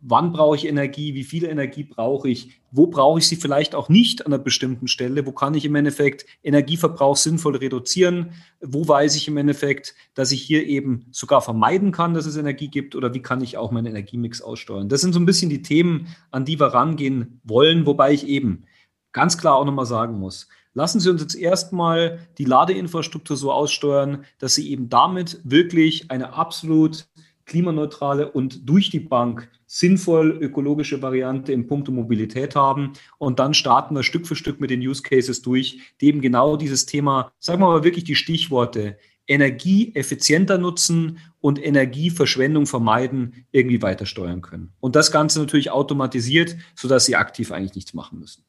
wann 0.01 0.31
brauche 0.31 0.55
ich 0.55 0.67
Energie, 0.67 1.15
wie 1.15 1.24
viel 1.24 1.43
Energie 1.43 1.84
brauche 1.84 2.29
ich, 2.29 2.62
wo 2.72 2.88
brauche 2.88 3.19
ich 3.19 3.27
sie 3.27 3.36
vielleicht 3.36 3.74
auch 3.74 3.89
nicht 3.89 4.25
an 4.25 4.34
einer 4.34 4.41
bestimmten 4.41 4.88
Stelle, 4.88 5.25
wo 5.25 5.31
kann 5.31 5.53
ich 5.53 5.65
im 5.65 5.75
Endeffekt 5.75 6.25
Energieverbrauch 6.43 7.15
sinnvoll 7.15 7.55
reduzieren, 7.55 8.31
wo 8.62 8.88
weiß 8.88 9.15
ich 9.15 9.27
im 9.27 9.38
Endeffekt, 9.38 9.96
dass 10.13 10.31
ich 10.31 10.41
hier 10.41 10.65
eben 10.65 11.05
sogar 11.12 11.41
vermeiden 11.41 11.91
kann, 11.91 12.13
dass 12.13 12.25
es 12.25 12.38
Energie 12.38 12.67
gibt? 12.67 12.96
Oder 12.96 13.13
wie 13.13 13.22
kann 13.22 13.41
ich 13.41 13.57
auch 13.57 13.72
meinen 13.72 13.88
Energiemix 13.88 14.41
aussteuern. 14.41 14.89
Das 14.89 15.01
sind 15.01 15.13
so 15.13 15.19
ein 15.19 15.25
bisschen 15.25 15.50
die 15.50 15.62
Themen, 15.62 16.07
an 16.31 16.46
die 16.46 16.60
wir 16.60 16.67
rangehen 16.67 17.41
wollen, 17.43 17.86
wobei 17.86 18.13
ich 18.13 18.27
eben 18.27 18.65
ganz 19.13 19.38
klar 19.38 19.55
auch 19.55 19.65
nochmal 19.65 19.86
sagen 19.86 20.19
muss, 20.19 20.48
Lassen 20.77 21.00
Sie 21.00 21.10
uns 21.10 21.24
jetzt 21.24 21.34
erstmal 21.34 22.19
die 22.38 22.46
Ladeinfrastruktur 22.46 23.36
so 23.36 23.51
aussteuern, 23.51 24.25
dass 24.38 24.53
Sie 24.53 24.69
eben 24.69 24.89
damit 24.89 25.41
wirklich 25.43 26.12
eine 26.12 26.34
absolut 26.34 27.07
klimaneutrale 27.48 28.31
und 28.31 28.69
durch 28.69 28.91
die 28.91 29.00
Bank 29.00 29.50
sinnvoll 29.65 30.38
ökologische 30.39 31.01
Variante 31.01 31.51
im 31.51 31.65
Punkt 31.65 31.89
Mobilität 31.89 32.55
haben. 32.55 32.93
Und 33.17 33.39
dann 33.39 33.55
starten 33.55 33.96
wir 33.96 34.03
Stück 34.03 34.27
für 34.27 34.36
Stück 34.36 34.62
mit 34.62 34.69
den 34.69 34.81
Use 34.81 35.01
Cases 35.01 35.41
durch, 35.41 35.79
die 36.00 36.10
eben 36.10 36.22
genau 36.22 36.57
dieses 36.57 36.86
Thema, 36.86 37.31
sagen 37.39 37.60
wir 37.60 37.69
mal 37.69 37.84
wirklich 37.84 38.03
die 38.03 38.15
Stichworte 38.15 39.00
Energie 39.25 39.96
effizienter 39.96 40.60
nutzen 40.60 41.17
und 41.39 41.57
Energieverschwendung 41.57 42.67
vermeiden, 42.67 43.48
irgendwie 43.51 43.81
weiter 43.81 44.05
steuern 44.05 44.43
können. 44.43 44.74
Und 44.79 44.96
das 44.96 45.12
Ganze 45.12 45.39
natürlich 45.39 45.72
automatisiert, 45.72 46.55
sodass 46.75 47.05
Sie 47.05 47.15
aktiv 47.15 47.51
eigentlich 47.51 47.74
nichts 47.74 47.96
machen 47.96 48.19
müssen. 48.19 48.47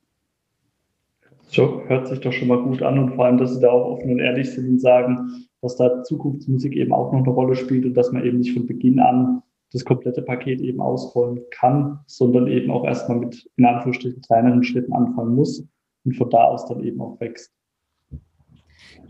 So, 1.50 1.82
hört 1.86 2.08
sich 2.08 2.20
doch 2.20 2.32
schon 2.32 2.48
mal 2.48 2.62
gut 2.62 2.82
an 2.82 2.98
und 2.98 3.14
vor 3.14 3.24
allem, 3.24 3.38
dass 3.38 3.54
Sie 3.54 3.60
da 3.60 3.70
auch 3.70 3.92
offen 3.92 4.10
und 4.10 4.18
ehrlich 4.18 4.50
sind 4.50 4.68
und 4.68 4.80
sagen, 4.80 5.46
dass 5.62 5.76
da 5.76 6.02
Zukunftsmusik 6.04 6.76
eben 6.76 6.92
auch 6.92 7.12
noch 7.12 7.20
eine 7.20 7.30
Rolle 7.30 7.56
spielt 7.56 7.86
und 7.86 7.94
dass 7.94 8.12
man 8.12 8.24
eben 8.24 8.38
nicht 8.38 8.52
von 8.52 8.66
Beginn 8.66 9.00
an 9.00 9.42
das 9.72 9.84
komplette 9.84 10.22
Paket 10.22 10.60
eben 10.60 10.80
ausrollen 10.80 11.40
kann, 11.50 12.00
sondern 12.06 12.46
eben 12.46 12.70
auch 12.70 12.84
erstmal 12.84 13.18
mit 13.18 13.50
in 13.56 13.64
Anführungsstrichen 13.64 14.22
kleineren 14.22 14.62
Schritten 14.62 14.92
anfangen 14.92 15.34
muss 15.34 15.66
und 16.04 16.16
von 16.16 16.30
da 16.30 16.44
aus 16.44 16.66
dann 16.66 16.82
eben 16.84 17.00
auch 17.00 17.20
wächst. 17.20 17.52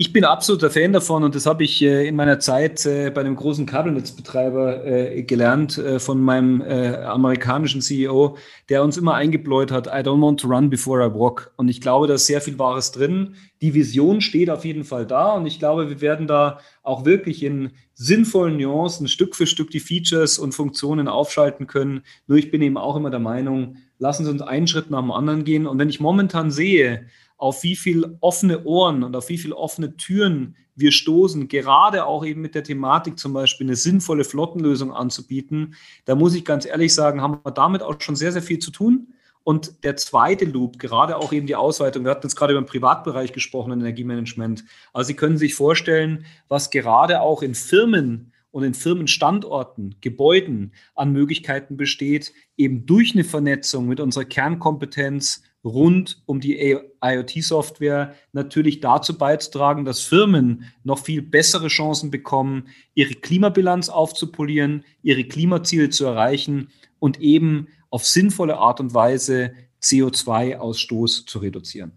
Ich 0.00 0.12
bin 0.12 0.24
absoluter 0.24 0.70
Fan 0.70 0.92
davon 0.92 1.24
und 1.24 1.34
das 1.34 1.44
habe 1.44 1.64
ich 1.64 1.82
äh, 1.82 2.06
in 2.06 2.14
meiner 2.14 2.38
Zeit 2.38 2.86
äh, 2.86 3.10
bei 3.10 3.20
einem 3.20 3.34
großen 3.34 3.66
Kabelnetzbetreiber 3.66 4.86
äh, 4.86 5.22
gelernt 5.24 5.82
von 5.98 6.20
meinem 6.20 6.62
amerikanischen 6.62 7.80
CEO, 7.80 8.36
der 8.68 8.84
uns 8.84 8.96
immer 8.96 9.14
eingebläut 9.14 9.72
hat, 9.72 9.88
I 9.88 10.06
don't 10.06 10.22
want 10.22 10.38
to 10.40 10.46
run 10.46 10.70
before 10.70 11.04
I 11.04 11.12
walk. 11.12 11.50
Und 11.56 11.68
ich 11.68 11.80
glaube, 11.80 12.06
da 12.06 12.14
ist 12.14 12.26
sehr 12.26 12.40
viel 12.40 12.58
Wahres 12.60 12.92
drin. 12.92 13.34
Die 13.60 13.74
Vision 13.74 14.20
steht 14.20 14.50
auf 14.50 14.64
jeden 14.64 14.84
Fall 14.84 15.04
da 15.04 15.32
und 15.32 15.46
ich 15.46 15.58
glaube, 15.58 15.88
wir 15.90 16.00
werden 16.00 16.28
da 16.28 16.60
auch 16.84 17.04
wirklich 17.04 17.42
in 17.42 17.72
sinnvollen 17.94 18.56
Nuancen 18.56 19.08
Stück 19.08 19.34
für 19.34 19.48
Stück 19.48 19.72
die 19.72 19.80
Features 19.80 20.38
und 20.38 20.54
Funktionen 20.54 21.08
aufschalten 21.08 21.66
können. 21.66 22.02
Nur 22.28 22.38
ich 22.38 22.52
bin 22.52 22.62
eben 22.62 22.78
auch 22.78 22.94
immer 22.94 23.10
der 23.10 23.18
Meinung, 23.18 23.78
lassen 23.98 24.24
Sie 24.24 24.30
uns 24.30 24.42
einen 24.42 24.68
Schritt 24.68 24.90
nach 24.90 25.00
dem 25.00 25.10
anderen 25.10 25.42
gehen. 25.42 25.66
Und 25.66 25.80
wenn 25.80 25.88
ich 25.88 25.98
momentan 25.98 26.52
sehe, 26.52 27.06
auf 27.38 27.62
wie 27.62 27.76
viel 27.76 28.18
offene 28.20 28.64
Ohren 28.64 29.02
und 29.02 29.16
auf 29.16 29.30
wie 29.30 29.38
viel 29.38 29.52
offene 29.52 29.96
Türen 29.96 30.56
wir 30.74 30.92
stoßen, 30.92 31.48
gerade 31.48 32.04
auch 32.04 32.24
eben 32.24 32.40
mit 32.40 32.54
der 32.54 32.62
Thematik 32.62 33.18
zum 33.18 33.32
Beispiel 33.32 33.66
eine 33.66 33.76
sinnvolle 33.76 34.24
Flottenlösung 34.24 34.92
anzubieten, 34.92 35.74
da 36.04 36.14
muss 36.14 36.34
ich 36.34 36.44
ganz 36.44 36.66
ehrlich 36.66 36.94
sagen, 36.94 37.22
haben 37.22 37.40
wir 37.42 37.50
damit 37.52 37.82
auch 37.82 38.00
schon 38.00 38.16
sehr, 38.16 38.32
sehr 38.32 38.42
viel 38.42 38.58
zu 38.58 38.70
tun. 38.70 39.14
Und 39.42 39.82
der 39.82 39.96
zweite 39.96 40.44
Loop, 40.44 40.78
gerade 40.78 41.16
auch 41.16 41.32
eben 41.32 41.46
die 41.46 41.56
Ausweitung, 41.56 42.04
wir 42.04 42.10
hatten 42.10 42.26
jetzt 42.26 42.36
gerade 42.36 42.52
über 42.52 42.60
den 42.60 42.68
Privatbereich 42.68 43.32
gesprochen, 43.32 43.72
Energiemanagement. 43.72 44.64
Also 44.92 45.08
Sie 45.08 45.14
können 45.14 45.38
sich 45.38 45.54
vorstellen, 45.54 46.26
was 46.48 46.70
gerade 46.70 47.22
auch 47.22 47.42
in 47.42 47.54
Firmen 47.54 48.32
und 48.50 48.64
in 48.64 48.74
Firmenstandorten, 48.74 49.96
Gebäuden 50.00 50.72
an 50.94 51.12
Möglichkeiten 51.12 51.76
besteht, 51.76 52.32
eben 52.56 52.86
durch 52.86 53.14
eine 53.14 53.24
Vernetzung 53.24 53.86
mit 53.86 54.00
unserer 54.00 54.26
Kernkompetenz 54.26 55.42
rund 55.64 56.22
um 56.26 56.40
die 56.40 56.76
IoT-Software 57.02 58.14
natürlich 58.32 58.80
dazu 58.80 59.18
beizutragen, 59.18 59.84
dass 59.84 60.00
Firmen 60.00 60.64
noch 60.84 60.98
viel 60.98 61.22
bessere 61.22 61.68
Chancen 61.68 62.10
bekommen, 62.10 62.68
ihre 62.94 63.14
Klimabilanz 63.14 63.88
aufzupolieren, 63.88 64.84
ihre 65.02 65.24
Klimaziele 65.24 65.90
zu 65.90 66.06
erreichen 66.06 66.68
und 66.98 67.20
eben 67.20 67.68
auf 67.90 68.04
sinnvolle 68.06 68.58
Art 68.58 68.80
und 68.80 68.94
Weise 68.94 69.52
CO2-Ausstoß 69.82 71.26
zu 71.26 71.38
reduzieren. 71.38 71.92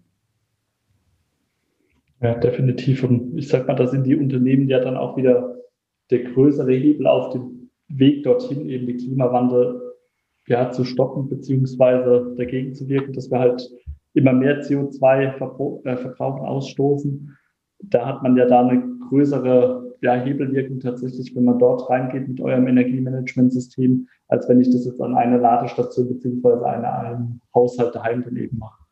Ja, 2.20 2.34
definitiv. 2.34 3.02
Und 3.02 3.36
ich 3.36 3.48
sag 3.48 3.66
mal, 3.66 3.74
da 3.74 3.88
sind 3.88 4.06
die 4.06 4.14
Unternehmen 4.14 4.68
ja 4.68 4.78
dann 4.78 4.96
auch 4.96 5.16
wieder 5.16 5.56
der 6.10 6.20
größere 6.24 6.72
Hebel 6.72 7.06
auf 7.06 7.32
dem 7.32 7.70
Weg 7.88 8.22
dorthin, 8.22 8.68
eben 8.68 8.86
den 8.86 8.96
Klimawandel 8.96 9.81
ja, 10.46 10.70
zu 10.70 10.84
stoppen 10.84 11.28
beziehungsweise 11.28 12.34
dagegen 12.36 12.74
zu 12.74 12.88
wirken, 12.88 13.12
dass 13.12 13.30
wir 13.30 13.38
halt 13.38 13.70
immer 14.14 14.32
mehr 14.32 14.62
CO2 14.62 15.84
äh, 15.84 15.96
verbrauchen, 15.96 16.46
ausstoßen. 16.46 17.36
Da 17.84 18.06
hat 18.06 18.22
man 18.22 18.36
ja 18.36 18.46
da 18.46 18.66
eine 18.66 18.82
größere 19.08 19.96
ja, 20.02 20.14
Hebelwirkung 20.14 20.80
tatsächlich, 20.80 21.34
wenn 21.34 21.44
man 21.44 21.58
dort 21.58 21.88
reingeht 21.88 22.28
mit 22.28 22.40
eurem 22.40 22.66
Energiemanagementsystem, 22.66 24.08
als 24.28 24.48
wenn 24.48 24.60
ich 24.60 24.70
das 24.70 24.84
jetzt 24.84 25.00
an 25.00 25.14
einer 25.14 25.38
Ladestation 25.38 26.08
beziehungsweise 26.08 26.66
an 26.66 26.84
einem 26.84 27.40
Haushalt 27.54 27.94
daheim 27.94 28.22
daneben 28.24 28.58
mache. 28.58 28.82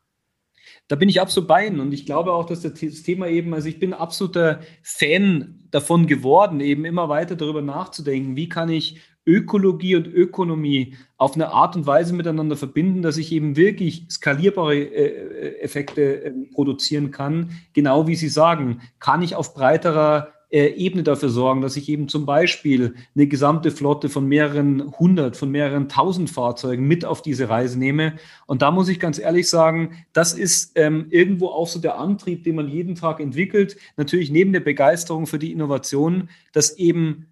Da 0.87 0.95
bin 0.95 1.09
ich 1.09 1.21
absolut 1.21 1.47
bei 1.47 1.67
Ihnen 1.67 1.79
und 1.79 1.93
ich 1.93 2.05
glaube 2.05 2.33
auch, 2.33 2.45
dass 2.45 2.61
das 2.61 2.73
Thema 2.73 3.27
eben, 3.27 3.53
also 3.53 3.67
ich 3.67 3.79
bin 3.79 3.93
absoluter 3.93 4.59
Fan 4.83 5.59
davon 5.71 6.07
geworden, 6.07 6.59
eben 6.59 6.85
immer 6.85 7.09
weiter 7.09 7.35
darüber 7.35 7.61
nachzudenken, 7.61 8.35
wie 8.35 8.49
kann 8.49 8.69
ich 8.69 9.01
Ökologie 9.25 9.95
und 9.95 10.07
Ökonomie 10.07 10.95
auf 11.17 11.35
eine 11.35 11.49
Art 11.49 11.75
und 11.75 11.85
Weise 11.85 12.13
miteinander 12.13 12.57
verbinden, 12.57 13.01
dass 13.01 13.17
ich 13.17 13.31
eben 13.31 13.55
wirklich 13.55 14.07
skalierbare 14.09 14.75
äh, 14.75 15.59
Effekte 15.61 16.25
äh, 16.25 16.31
produzieren 16.53 17.11
kann. 17.11 17.51
Genau 17.73 18.07
wie 18.07 18.15
Sie 18.15 18.29
sagen, 18.29 18.81
kann 18.99 19.21
ich 19.21 19.35
auf 19.35 19.53
breiterer 19.53 20.33
äh, 20.51 20.73
Ebene 20.73 21.03
dafür 21.03 21.29
sorgen, 21.29 21.61
dass 21.61 21.77
ich 21.77 21.87
eben 21.87 22.07
zum 22.07 22.25
Beispiel 22.25 22.95
eine 23.15 23.27
gesamte 23.27 23.71
Flotte 23.71 24.09
von 24.09 24.27
mehreren 24.27 24.91
hundert, 24.99 25.37
von 25.37 25.49
mehreren 25.49 25.87
tausend 25.87 26.29
Fahrzeugen 26.29 26.87
mit 26.87 27.05
auf 27.05 27.21
diese 27.21 27.47
Reise 27.47 27.79
nehme. 27.79 28.15
Und 28.47 28.61
da 28.61 28.71
muss 28.71 28.89
ich 28.89 28.99
ganz 28.99 29.17
ehrlich 29.17 29.47
sagen, 29.49 30.03
das 30.13 30.33
ist 30.33 30.73
ähm, 30.75 31.05
irgendwo 31.09 31.47
auch 31.47 31.67
so 31.67 31.79
der 31.79 31.97
Antrieb, 31.97 32.43
den 32.43 32.55
man 32.55 32.67
jeden 32.67 32.95
Tag 32.95 33.19
entwickelt. 33.21 33.77
Natürlich 33.95 34.29
neben 34.29 34.51
der 34.51 34.59
Begeisterung 34.59 35.25
für 35.25 35.39
die 35.39 35.53
Innovation, 35.53 36.29
dass 36.51 36.77
eben 36.77 37.27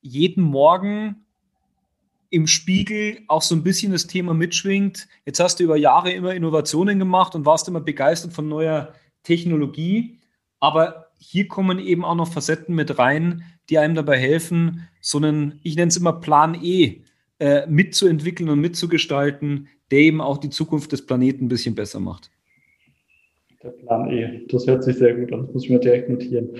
jeden 0.00 0.44
Morgen 0.44 1.26
im 2.30 2.46
Spiegel 2.46 3.18
auch 3.26 3.42
so 3.42 3.54
ein 3.54 3.62
bisschen 3.64 3.92
das 3.92 4.06
Thema 4.06 4.34
mitschwingt. 4.34 5.08
Jetzt 5.26 5.40
hast 5.40 5.58
du 5.58 5.64
über 5.64 5.76
Jahre 5.76 6.12
immer 6.12 6.34
Innovationen 6.34 6.98
gemacht 6.98 7.34
und 7.34 7.44
warst 7.44 7.68
immer 7.68 7.80
begeistert 7.80 8.32
von 8.32 8.48
neuer 8.48 8.94
Technologie. 9.24 10.18
Aber 10.60 11.08
hier 11.18 11.48
kommen 11.48 11.78
eben 11.78 12.04
auch 12.04 12.14
noch 12.14 12.32
Facetten 12.32 12.74
mit 12.74 12.98
rein, 12.98 13.42
die 13.68 13.78
einem 13.78 13.94
dabei 13.94 14.18
helfen, 14.18 14.88
so 15.00 15.18
einen, 15.18 15.60
ich 15.62 15.76
nenne 15.76 15.88
es 15.88 15.96
immer 15.96 16.12
Plan 16.12 16.56
E, 16.62 17.02
äh, 17.38 17.66
mitzuentwickeln 17.66 18.48
und 18.48 18.60
mitzugestalten, 18.60 19.68
der 19.90 19.98
eben 20.00 20.20
auch 20.20 20.38
die 20.38 20.50
Zukunft 20.50 20.92
des 20.92 21.04
Planeten 21.04 21.46
ein 21.46 21.48
bisschen 21.48 21.74
besser 21.74 22.00
macht. 22.00 22.30
Der 23.62 23.70
Plan 23.70 24.10
E, 24.10 24.46
das 24.48 24.66
hört 24.66 24.84
sich 24.84 24.96
sehr 24.96 25.14
gut 25.14 25.32
an, 25.32 25.46
das 25.46 25.54
muss 25.54 25.64
ich 25.64 25.70
mir 25.70 25.80
direkt 25.80 26.08
notieren. 26.08 26.50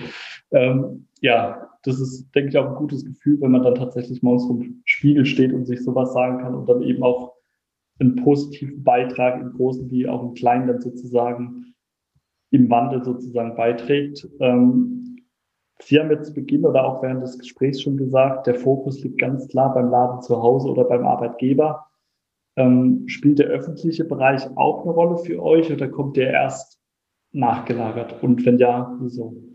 Ähm, 0.50 1.06
ja, 1.20 1.69
das 1.82 1.98
ist, 1.98 2.30
denke 2.34 2.50
ich, 2.50 2.58
auch 2.58 2.68
ein 2.68 2.74
gutes 2.74 3.04
Gefühl, 3.04 3.40
wenn 3.40 3.52
man 3.52 3.62
dann 3.62 3.74
tatsächlich 3.74 4.20
vor 4.20 4.38
dem 4.48 4.82
Spiegel 4.84 5.24
steht 5.24 5.52
und 5.52 5.66
sich 5.66 5.82
sowas 5.82 6.12
sagen 6.12 6.38
kann 6.38 6.54
und 6.54 6.68
dann 6.68 6.82
eben 6.82 7.02
auch 7.02 7.34
einen 7.98 8.16
positiven 8.16 8.82
Beitrag 8.82 9.40
im 9.40 9.52
Großen 9.52 9.90
wie 9.90 10.08
auch 10.08 10.22
im 10.22 10.34
Kleinen 10.34 10.68
dann 10.68 10.80
sozusagen 10.80 11.74
im 12.50 12.68
Wandel 12.68 13.04
sozusagen 13.04 13.54
beiträgt. 13.56 14.28
Ähm, 14.40 15.00
Sie 15.82 15.98
haben 15.98 16.10
jetzt 16.10 16.28
zu 16.28 16.34
Beginn 16.34 16.66
oder 16.66 16.84
auch 16.84 17.02
während 17.02 17.22
des 17.22 17.38
Gesprächs 17.38 17.80
schon 17.80 17.96
gesagt, 17.96 18.46
der 18.46 18.54
Fokus 18.54 19.02
liegt 19.02 19.18
ganz 19.18 19.48
klar 19.48 19.72
beim 19.72 19.88
Laden 19.88 20.20
zu 20.20 20.42
Hause 20.42 20.68
oder 20.68 20.84
beim 20.84 21.06
Arbeitgeber. 21.06 21.86
Ähm, 22.56 23.04
spielt 23.06 23.38
der 23.38 23.46
öffentliche 23.46 24.04
Bereich 24.04 24.46
auch 24.56 24.82
eine 24.82 24.90
Rolle 24.90 25.16
für 25.18 25.42
euch 25.42 25.72
oder 25.72 25.88
kommt 25.88 26.16
der 26.16 26.32
erst 26.32 26.78
nachgelagert? 27.32 28.22
Und 28.22 28.44
wenn 28.44 28.58
ja, 28.58 28.94
wieso? 29.00 29.49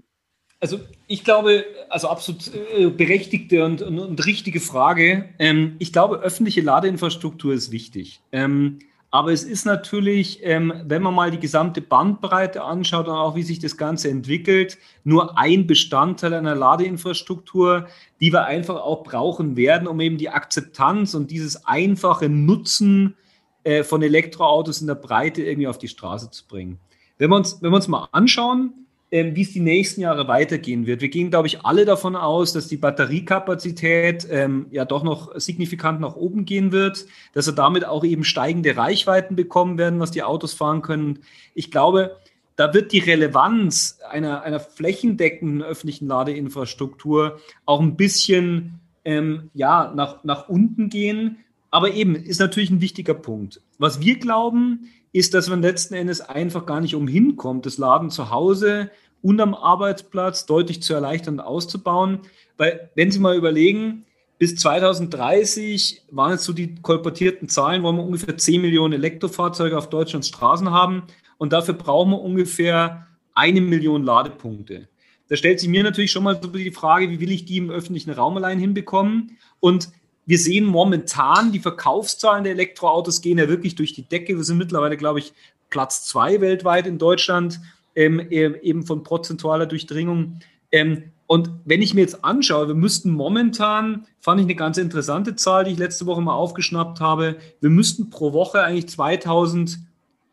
Also 0.60 0.80
ich 1.08 1.24
glaube, 1.24 1.66
also 1.90 2.08
absolut 2.08 2.52
äh, 2.76 2.90
berechtigte 2.90 3.64
und, 3.66 3.82
und, 3.82 4.00
und 4.00 4.26
richtige 4.26 4.60
Frage. 4.60 5.30
Ähm, 5.38 5.76
ich 5.80 5.94
glaube, 5.94 6.20
öffentliche 6.20 6.62
Ladeinfrastruktur 6.62 7.54
ist 7.54 7.72
wichtig. 7.72 8.22
Ähm, 8.32 8.80
aber 9.15 9.32
es 9.32 9.46
ist 9.46 9.65
natürlich, 9.65 10.39
ähm, 10.44 10.74
wenn 10.86 11.02
man 11.02 11.13
mal 11.13 11.32
die 11.32 11.39
gesamte 11.39 11.82
Bandbreite 11.82 12.63
anschaut 12.63 13.08
und 13.08 13.13
auch 13.13 13.36
wie 13.36 13.44
sich 13.44 13.60
das 13.60 13.78
Ganze 13.78 14.10
entwickelt, 14.10 14.78
nur 15.06 15.38
ein 15.38 15.68
Bestandteil 15.68 16.34
einer 16.34 16.56
Ladeinfrastruktur, 16.56 17.88
die 18.20 18.34
wir 18.34 18.46
einfach 18.46 18.76
auch 18.76 19.04
brauchen 19.04 19.56
werden, 19.56 19.88
um 19.88 20.02
eben 20.02 20.18
die 20.18 20.30
Akzeptanz 20.30 21.13
und 21.13 21.32
dieses 21.32 21.65
einfache 21.65 22.28
Nutzen 22.28 23.15
äh, 23.63 23.84
von 23.84 24.02
Elektroautos 24.02 24.82
in 24.82 24.88
der 24.88 24.96
Breite 24.96 25.44
irgendwie 25.44 25.68
auf 25.68 25.78
die 25.78 25.88
Straße 25.88 26.32
zu 26.32 26.46
bringen. 26.46 26.80
Wenn 27.18 27.30
wir 27.30 27.38
uns, 27.38 27.62
wenn 27.62 27.72
wir 27.72 27.78
uns 27.78 27.88
mal 27.88 28.10
anschauen, 28.12 28.85
wie 29.12 29.41
es 29.41 29.54
die 29.54 29.60
nächsten 29.60 30.02
Jahre 30.02 30.28
weitergehen 30.28 30.86
wird. 30.88 31.02
Wir 31.02 31.10
gehen, 31.10 31.30
glaube 31.30 31.48
ich, 31.48 31.63
alle 31.63 31.86
davon 31.86 32.15
aus, 32.15 32.54
dass 32.54 32.68
die 32.68 32.78
Batteriekapazität 32.78 34.28
ähm, 34.30 34.68
ja 34.72 34.84
doch 34.84 35.04
noch 35.04 35.39
signifikant 35.39 36.02
nach 36.02 36.15
oben 36.15 36.46
gehen 36.46 36.72
wird, 36.72 37.06
dass 37.34 37.46
wir 37.46 37.54
damit 37.54 37.86
auch 37.86 38.04
eben 38.04 38.24
steigende 38.24 38.76
Reichweiten 38.76 39.36
bekommen 39.36 39.78
werden, 39.78 40.00
was 40.00 40.12
die 40.12 40.24
Autos 40.24 40.54
fahren 40.54 40.82
können. 40.82 41.20
Ich 41.54 41.72
glaube, 41.72 42.18
da 42.56 42.74
wird 42.74 42.91
die 42.91 43.00
Relevanz 43.00 44.00
einer, 44.10 44.41
einer 44.41 44.60
flächendeckenden 44.60 45.62
öffentlichen 45.62 46.08
Ladeinfrastruktur 46.08 47.39
auch 47.65 47.82
ein 47.82 47.98
bisschen 47.98 48.80
ähm, 49.04 49.50
ja, 49.54 49.94
nach, 49.96 50.24
nach 50.24 50.50
unten 50.50 50.89
gehen. 50.89 51.38
Aber 51.70 51.91
eben 51.91 52.15
ist 52.15 52.39
natürlich 52.39 52.70
ein 52.70 52.82
wichtiger 52.82 53.13
Punkt. 53.13 53.62
Was 53.78 54.00
wir 54.00 54.18
glauben, 54.18 54.89
ist, 55.15 55.34
dass 55.34 55.49
man 55.49 55.62
letzten 55.62 55.93
Endes 55.93 56.19
einfach 56.19 56.65
gar 56.65 56.82
nicht 56.82 56.93
umhin 56.93 57.38
kommt, 57.38 57.65
das 57.65 57.78
Laden 57.78 58.10
zu 58.10 58.32
Hause 58.32 58.91
und 59.21 59.39
am 59.39 59.56
Arbeitsplatz 59.56 60.45
deutlich 60.45 60.84
zu 60.84 60.93
erleichtern 60.93 61.36
und 61.36 61.45
auszubauen. 61.45 62.19
Weil, 62.58 62.89
wenn 62.95 63.12
Sie 63.12 63.19
mal 63.19 63.38
überlegen, 63.38 64.04
bis 64.39 64.58
2030 64.58 66.04
waren 66.12 66.32
jetzt 66.32 66.43
so 66.43 66.51
die 66.51 66.75
kolportierten 66.75 67.47
Zahlen, 67.47 67.82
wollen 67.82 67.95
wir 67.95 68.04
ungefähr 68.04 68.38
10 68.38 68.62
Millionen 68.62 68.93
Elektrofahrzeuge 68.93 69.78
auf 69.78 69.89
Deutschlands 69.89 70.28
Straßen 70.28 70.71
haben 70.71 71.04
und 71.38 71.54
dafür 71.54 71.75
brauchen 71.75 72.12
wir 72.12 72.21
ungefähr 72.21 73.08
eine 73.34 73.62
Million 73.62 74.04
Ladepunkte. 74.04 74.89
Da 75.30 75.38
stellt 75.38 75.62
sich 75.62 75.69
mir 75.69 75.84
natürlich 75.84 76.12
schon 76.12 76.23
mal 76.23 76.38
so 76.41 76.49
die 76.49 76.71
Frage, 76.71 77.10
wie 77.10 77.21
will 77.21 77.32
ich 77.32 77.45
die 77.45 77.58
im 77.58 77.71
öffentlichen 77.71 78.12
Raum 78.12 78.36
allein 78.36 78.60
hinbekommen? 78.60 79.38
Und 79.62 79.89
wir 80.26 80.40
sehen 80.40 80.66
momentan, 80.66 81.52
die 81.52 81.60
Verkaufszahlen 81.60 82.44
der 82.44 82.54
Elektroautos 82.54 83.22
gehen 83.22 83.38
ja 83.38 83.48
wirklich 83.48 83.76
durch 83.76 83.94
die 83.94 84.08
Decke. 84.08 84.36
Wir 84.36 84.44
sind 84.44 84.58
mittlerweile, 84.58 84.98
glaube 84.98 85.20
ich, 85.20 85.34
Platz 85.70 86.06
zwei 86.06 86.42
weltweit 86.42 86.88
in 86.88 86.98
Deutschland, 86.98 87.60
ähm, 87.96 88.20
eben 88.30 88.86
von 88.86 89.04
prozentualer 89.04 89.66
Durchdringung. 89.66 90.40
Ähm, 90.72 91.12
und 91.28 91.50
wenn 91.66 91.82
ich 91.82 91.94
mir 91.94 92.02
jetzt 92.02 92.24
anschaue, 92.24 92.68
wir 92.68 92.76
müssten 92.76 93.12
momentan, 93.12 94.06
fand 94.20 94.40
ich 94.40 94.46
eine 94.46 94.56
ganz 94.56 94.78
interessante 94.78 95.36
Zahl, 95.36 95.64
die 95.64 95.72
ich 95.72 95.78
letzte 95.78 96.06
Woche 96.06 96.22
mal 96.22 96.36
aufgeschnappt 96.36 97.00
habe, 97.00 97.38
wir 97.62 97.70
müssten 97.70 98.10
pro 98.10 98.34
Woche 98.34 98.62
eigentlich 98.62 98.90
2000 98.90 99.80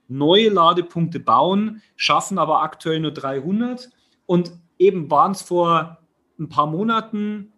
neue 0.09 0.51
Ladepunkte 0.51 1.21
bauen, 1.21 1.81
schaffen 1.97 2.39
aber 2.39 2.63
aktuell 2.63 3.01
nur 3.01 3.13
300. 3.13 3.91
Und 4.27 4.53
eben 4.79 5.11
waren 5.11 5.33
es 5.33 5.43
vor 5.43 5.99
ein 6.39 6.49
paar 6.49 6.67
Monaten 6.67 7.52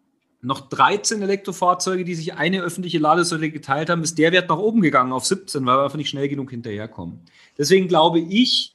noch 0.44 0.68
13 0.68 1.22
Elektrofahrzeuge, 1.22 2.04
die 2.04 2.14
sich 2.14 2.34
eine 2.34 2.62
öffentliche 2.62 2.98
Ladesäule 2.98 3.50
geteilt 3.50 3.88
haben, 3.88 4.02
ist 4.02 4.18
der 4.18 4.32
Wert 4.32 4.48
nach 4.48 4.58
oben 4.58 4.80
gegangen 4.82 5.12
auf 5.12 5.24
17, 5.24 5.64
weil 5.64 5.78
wir 5.78 5.84
einfach 5.84 5.96
nicht 5.96 6.10
schnell 6.10 6.28
genug 6.28 6.50
hinterherkommen. 6.50 7.20
Deswegen 7.56 7.88
glaube 7.88 8.20
ich, 8.20 8.74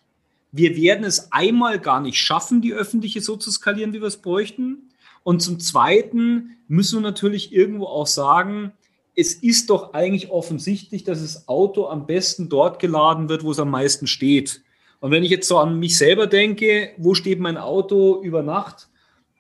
wir 0.52 0.76
werden 0.76 1.04
es 1.04 1.32
einmal 1.32 1.80
gar 1.80 2.02
nicht 2.02 2.18
schaffen, 2.18 2.62
die 2.62 2.74
öffentliche 2.74 3.22
so 3.22 3.36
zu 3.36 3.52
skalieren, 3.52 3.94
wie 3.94 4.02
wir 4.02 4.08
es 4.08 4.18
bräuchten. 4.18 4.90
Und 5.24 5.42
zum 5.42 5.60
Zweiten 5.60 6.58
müssen 6.68 6.98
wir 6.98 7.02
natürlich 7.02 7.54
irgendwo 7.54 7.86
auch 7.86 8.08
sagen, 8.08 8.72
es 9.16 9.34
ist 9.34 9.70
doch 9.70 9.94
eigentlich 9.94 10.32
offensichtlich, 10.32 11.04
dass 11.04 11.22
das 11.22 11.48
Auto 11.48 11.88
am 11.88 12.08
besten 12.08 12.50
dort 12.50 12.80
geladen 12.80 13.30
wird, 13.30 13.44
wo 13.44 13.52
es 13.52 13.60
am 13.60 13.70
meisten 13.70 14.08
steht. 14.08 14.62
Und 15.02 15.12
wenn 15.12 15.24
ich 15.24 15.30
jetzt 15.30 15.48
so 15.48 15.60
an 15.60 15.78
mich 15.78 15.98
selber 15.98 16.26
denke, 16.26 16.92
wo 16.98 17.14
steht 17.14 17.40
mein 17.40 17.58
Auto 17.58 18.22
über 18.24 18.42
Nacht? 18.42 18.88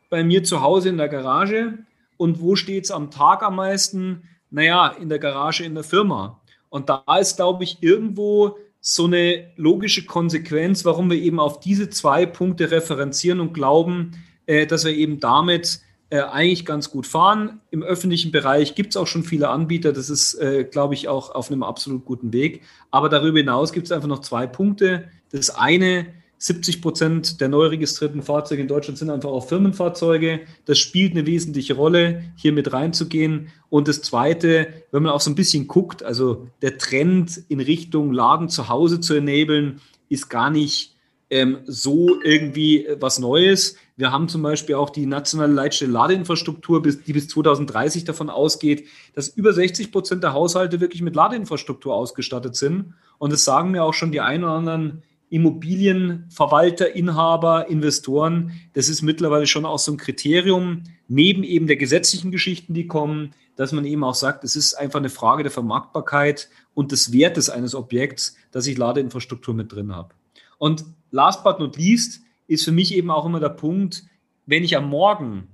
Bei 0.09 0.23
mir 0.23 0.43
zu 0.43 0.61
Hause 0.61 0.89
in 0.89 0.97
der 0.97 1.09
Garage 1.09 1.79
und 2.19 2.41
wo 2.41 2.57
steht 2.57 2.83
es 2.83 2.91
am 2.91 3.11
Tag 3.11 3.43
am 3.43 3.55
meisten? 3.55 4.23
Naja, 4.51 4.89
in 4.89 5.07
der 5.07 5.19
Garage 5.19 5.63
in 5.63 5.73
der 5.73 5.85
Firma. 5.85 6.41
Und 6.67 6.89
da 6.89 7.01
ist, 7.17 7.37
glaube 7.37 7.63
ich, 7.63 7.81
irgendwo 7.81 8.57
so 8.81 9.05
eine 9.05 9.51
logische 9.55 10.05
Konsequenz, 10.05 10.83
warum 10.83 11.09
wir 11.09 11.17
eben 11.17 11.39
auf 11.39 11.61
diese 11.61 11.89
zwei 11.89 12.25
Punkte 12.25 12.71
referenzieren 12.71 13.39
und 13.39 13.53
glauben, 13.53 14.11
äh, 14.47 14.67
dass 14.67 14.83
wir 14.83 14.91
eben 14.91 15.21
damit 15.21 15.79
äh, 16.09 16.19
eigentlich 16.19 16.65
ganz 16.65 16.91
gut 16.91 17.07
fahren. 17.07 17.61
Im 17.71 17.83
öffentlichen 17.83 18.33
Bereich 18.33 18.75
gibt 18.75 18.89
es 18.89 18.97
auch 18.97 19.07
schon 19.07 19.23
viele 19.23 19.47
Anbieter. 19.47 19.93
Das 19.93 20.09
ist, 20.09 20.33
äh, 20.35 20.65
glaube 20.65 20.95
ich, 20.95 21.07
auch 21.07 21.33
auf 21.33 21.49
einem 21.49 21.63
absolut 21.63 22.03
guten 22.03 22.33
Weg. 22.33 22.63
Aber 22.91 23.07
darüber 23.07 23.37
hinaus 23.37 23.71
gibt 23.71 23.85
es 23.85 23.93
einfach 23.93 24.09
noch 24.09 24.19
zwei 24.19 24.45
Punkte. 24.45 25.07
Das 25.31 25.51
eine 25.51 26.07
70 26.41 26.81
Prozent 26.81 27.41
der 27.41 27.49
neu 27.49 27.67
registrierten 27.67 28.23
Fahrzeuge 28.23 28.61
in 28.61 28.69
Deutschland 28.69 28.97
sind 28.97 29.09
einfach 29.09 29.29
auch 29.29 29.47
Firmenfahrzeuge. 29.47 30.39
Das 30.63 30.79
spielt 30.79 31.11
eine 31.11 31.25
wesentliche 31.25 31.75
Rolle, 31.75 32.23
hier 32.37 32.53
mit 32.53 32.71
reinzugehen. 32.71 33.49
Und 33.69 33.89
das 33.89 34.01
Zweite, 34.01 34.67
wenn 34.91 35.03
man 35.03 35.11
auch 35.11 35.19
so 35.19 35.29
ein 35.29 35.35
bisschen 35.35 35.67
guckt, 35.67 36.01
also 36.01 36.47
der 36.61 36.77
Trend 36.77 37.43
in 37.49 37.59
Richtung 37.59 38.13
Laden 38.13 38.47
zu 38.47 38.69
Hause 38.69 39.01
zu 39.01 39.15
enablen, 39.15 39.81
ist 40.07 40.29
gar 40.29 40.49
nicht 40.49 40.95
ähm, 41.29 41.57
so 41.65 42.21
irgendwie 42.23 42.87
was 42.99 43.19
Neues. 43.19 43.75
Wir 43.97 44.13
haben 44.13 44.29
zum 44.29 44.41
Beispiel 44.41 44.75
auch 44.75 44.91
die 44.91 45.05
nationale 45.05 45.51
Leitstelle 45.51 45.91
Ladeinfrastruktur, 45.91 46.81
die 46.81 47.13
bis 47.13 47.27
2030 47.27 48.05
davon 48.05 48.29
ausgeht, 48.29 48.87
dass 49.13 49.27
über 49.27 49.51
60 49.51 49.91
Prozent 49.91 50.23
der 50.23 50.31
Haushalte 50.31 50.79
wirklich 50.79 51.01
mit 51.01 51.17
Ladeinfrastruktur 51.17 51.93
ausgestattet 51.93 52.55
sind. 52.55 52.93
Und 53.17 53.33
das 53.33 53.43
sagen 53.43 53.71
mir 53.71 53.83
auch 53.83 53.93
schon 53.93 54.13
die 54.13 54.21
ein 54.21 54.45
oder 54.45 54.53
anderen 54.53 55.03
Immobilienverwalter, 55.29 56.95
Inhaber, 56.95 57.67
Investoren. 57.69 58.59
Das 58.73 58.89
ist 58.89 59.01
mittlerweile 59.01 59.47
schon 59.47 59.65
auch 59.65 59.79
so 59.79 59.91
ein 59.91 59.97
Kriterium, 59.97 60.83
neben 61.07 61.43
eben 61.43 61.67
der 61.67 61.77
gesetzlichen 61.77 62.31
Geschichten, 62.31 62.73
die 62.73 62.87
kommen, 62.87 63.33
dass 63.55 63.71
man 63.71 63.85
eben 63.85 64.03
auch 64.03 64.15
sagt, 64.15 64.43
es 64.43 64.55
ist 64.55 64.73
einfach 64.73 64.99
eine 64.99 65.09
Frage 65.09 65.43
der 65.43 65.51
Vermarktbarkeit 65.51 66.49
und 66.73 66.91
des 66.91 67.11
Wertes 67.11 67.49
eines 67.49 67.75
Objekts, 67.75 68.37
dass 68.51 68.67
ich 68.67 68.77
Ladeinfrastruktur 68.77 69.53
mit 69.53 69.71
drin 69.71 69.95
habe. 69.95 70.13
Und 70.57 70.85
last 71.11 71.43
but 71.43 71.59
not 71.59 71.77
least 71.77 72.21
ist 72.47 72.65
für 72.65 72.71
mich 72.71 72.95
eben 72.95 73.11
auch 73.11 73.25
immer 73.25 73.39
der 73.39 73.49
Punkt, 73.49 74.03
wenn 74.45 74.63
ich 74.63 74.75
am 74.77 74.89
Morgen 74.89 75.49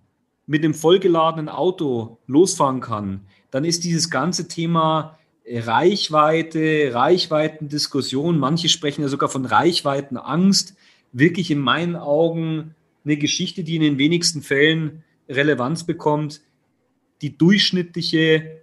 mit 0.46 0.64
einem 0.64 0.74
vollgeladenen 0.74 1.50
Auto 1.50 2.20
losfahren 2.28 2.80
kann, 2.80 3.22
dann 3.52 3.66
ist 3.66 3.84
dieses 3.84 4.10
ganze 4.10 4.48
Thema 4.48 5.18
Reichweite, 5.48 6.92
Reichweitendiskussion, 6.94 8.40
manche 8.40 8.70
sprechen 8.70 9.02
ja 9.02 9.08
sogar 9.08 9.30
von 9.30 9.46
Reichweitenangst, 9.46 10.76
wirklich 11.12 11.52
in 11.52 11.60
meinen 11.60 11.96
Augen 11.96 12.76
eine 13.04 13.18
Geschichte, 13.18 13.64
die 13.64 13.76
in 13.76 13.82
den 13.82 13.98
wenigsten 13.98 14.42
Fällen 14.42 15.04
Relevanz 15.30 15.86
bekommt. 15.86 16.42
Die 17.22 17.38
durchschnittliche, 17.38 18.62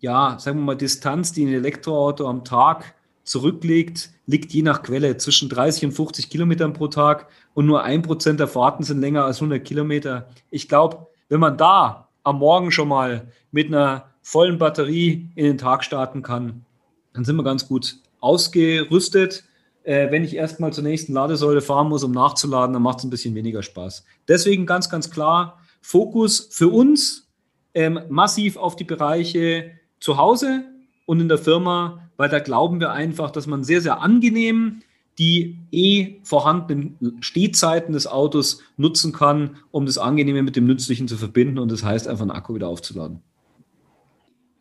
ja, 0.00 0.38
sagen 0.38 0.58
wir 0.58 0.64
mal, 0.64 0.74
Distanz, 0.76 1.32
die 1.32 1.44
ein 1.44 1.52
Elektroauto 1.52 2.28
am 2.28 2.44
Tag 2.44 2.94
zurücklegt, 3.22 4.10
liegt 4.26 4.52
je 4.52 4.62
nach 4.62 4.82
Quelle 4.82 5.16
zwischen 5.18 5.48
30 5.48 5.86
und 5.86 5.92
50 5.92 6.30
Kilometern 6.30 6.72
pro 6.72 6.88
Tag 6.88 7.28
und 7.54 7.66
nur 7.66 7.82
ein 7.82 8.02
Prozent 8.02 8.40
der 8.40 8.48
Fahrten 8.48 8.82
sind 8.82 9.00
länger 9.00 9.24
als 9.24 9.36
100 9.36 9.64
Kilometer. 9.64 10.28
Ich 10.50 10.68
glaube, 10.68 11.06
wenn 11.28 11.40
man 11.40 11.56
da 11.56 12.08
am 12.24 12.38
Morgen 12.38 12.70
schon 12.72 12.88
mal 12.88 13.30
mit 13.52 13.68
einer 13.68 14.10
vollen 14.30 14.58
Batterie 14.58 15.30
in 15.34 15.44
den 15.44 15.58
Tag 15.58 15.84
starten 15.84 16.22
kann, 16.22 16.64
dann 17.12 17.24
sind 17.24 17.36
wir 17.36 17.44
ganz 17.44 17.68
gut 17.68 17.96
ausgerüstet. 18.20 19.44
Äh, 19.84 20.10
wenn 20.10 20.24
ich 20.24 20.36
erstmal 20.36 20.72
zur 20.72 20.84
nächsten 20.84 21.12
Ladesäule 21.12 21.60
fahren 21.60 21.88
muss, 21.88 22.04
um 22.04 22.12
nachzuladen, 22.12 22.72
dann 22.72 22.82
macht 22.82 22.98
es 22.98 23.04
ein 23.04 23.10
bisschen 23.10 23.34
weniger 23.34 23.62
Spaß. 23.62 24.04
Deswegen 24.26 24.66
ganz, 24.66 24.90
ganz 24.90 25.10
klar, 25.10 25.60
Fokus 25.80 26.48
für 26.50 26.68
uns 26.68 27.28
ähm, 27.74 28.00
massiv 28.08 28.56
auf 28.56 28.76
die 28.76 28.84
Bereiche 28.84 29.70
zu 30.00 30.16
Hause 30.16 30.64
und 31.06 31.20
in 31.20 31.28
der 31.28 31.38
Firma 31.38 32.08
weil 32.18 32.28
da 32.28 32.40
glauben 32.40 32.80
wir 32.80 32.92
einfach, 32.92 33.30
dass 33.30 33.46
man 33.46 33.64
sehr, 33.64 33.80
sehr 33.80 34.02
angenehm 34.02 34.82
die 35.18 35.58
eh 35.72 36.20
vorhandenen 36.22 37.18
Stehzeiten 37.20 37.92
des 37.92 38.06
Autos 38.06 38.60
nutzen 38.76 39.12
kann, 39.12 39.56
um 39.70 39.86
das 39.86 39.98
Angenehme 39.98 40.42
mit 40.42 40.54
dem 40.54 40.66
Nützlichen 40.66 41.08
zu 41.08 41.16
verbinden 41.16 41.58
und 41.58 41.72
das 41.72 41.82
heißt 41.82 42.06
einfach 42.06 42.22
einen 42.22 42.30
Akku 42.30 42.54
wieder 42.54 42.68
aufzuladen. 42.68 43.22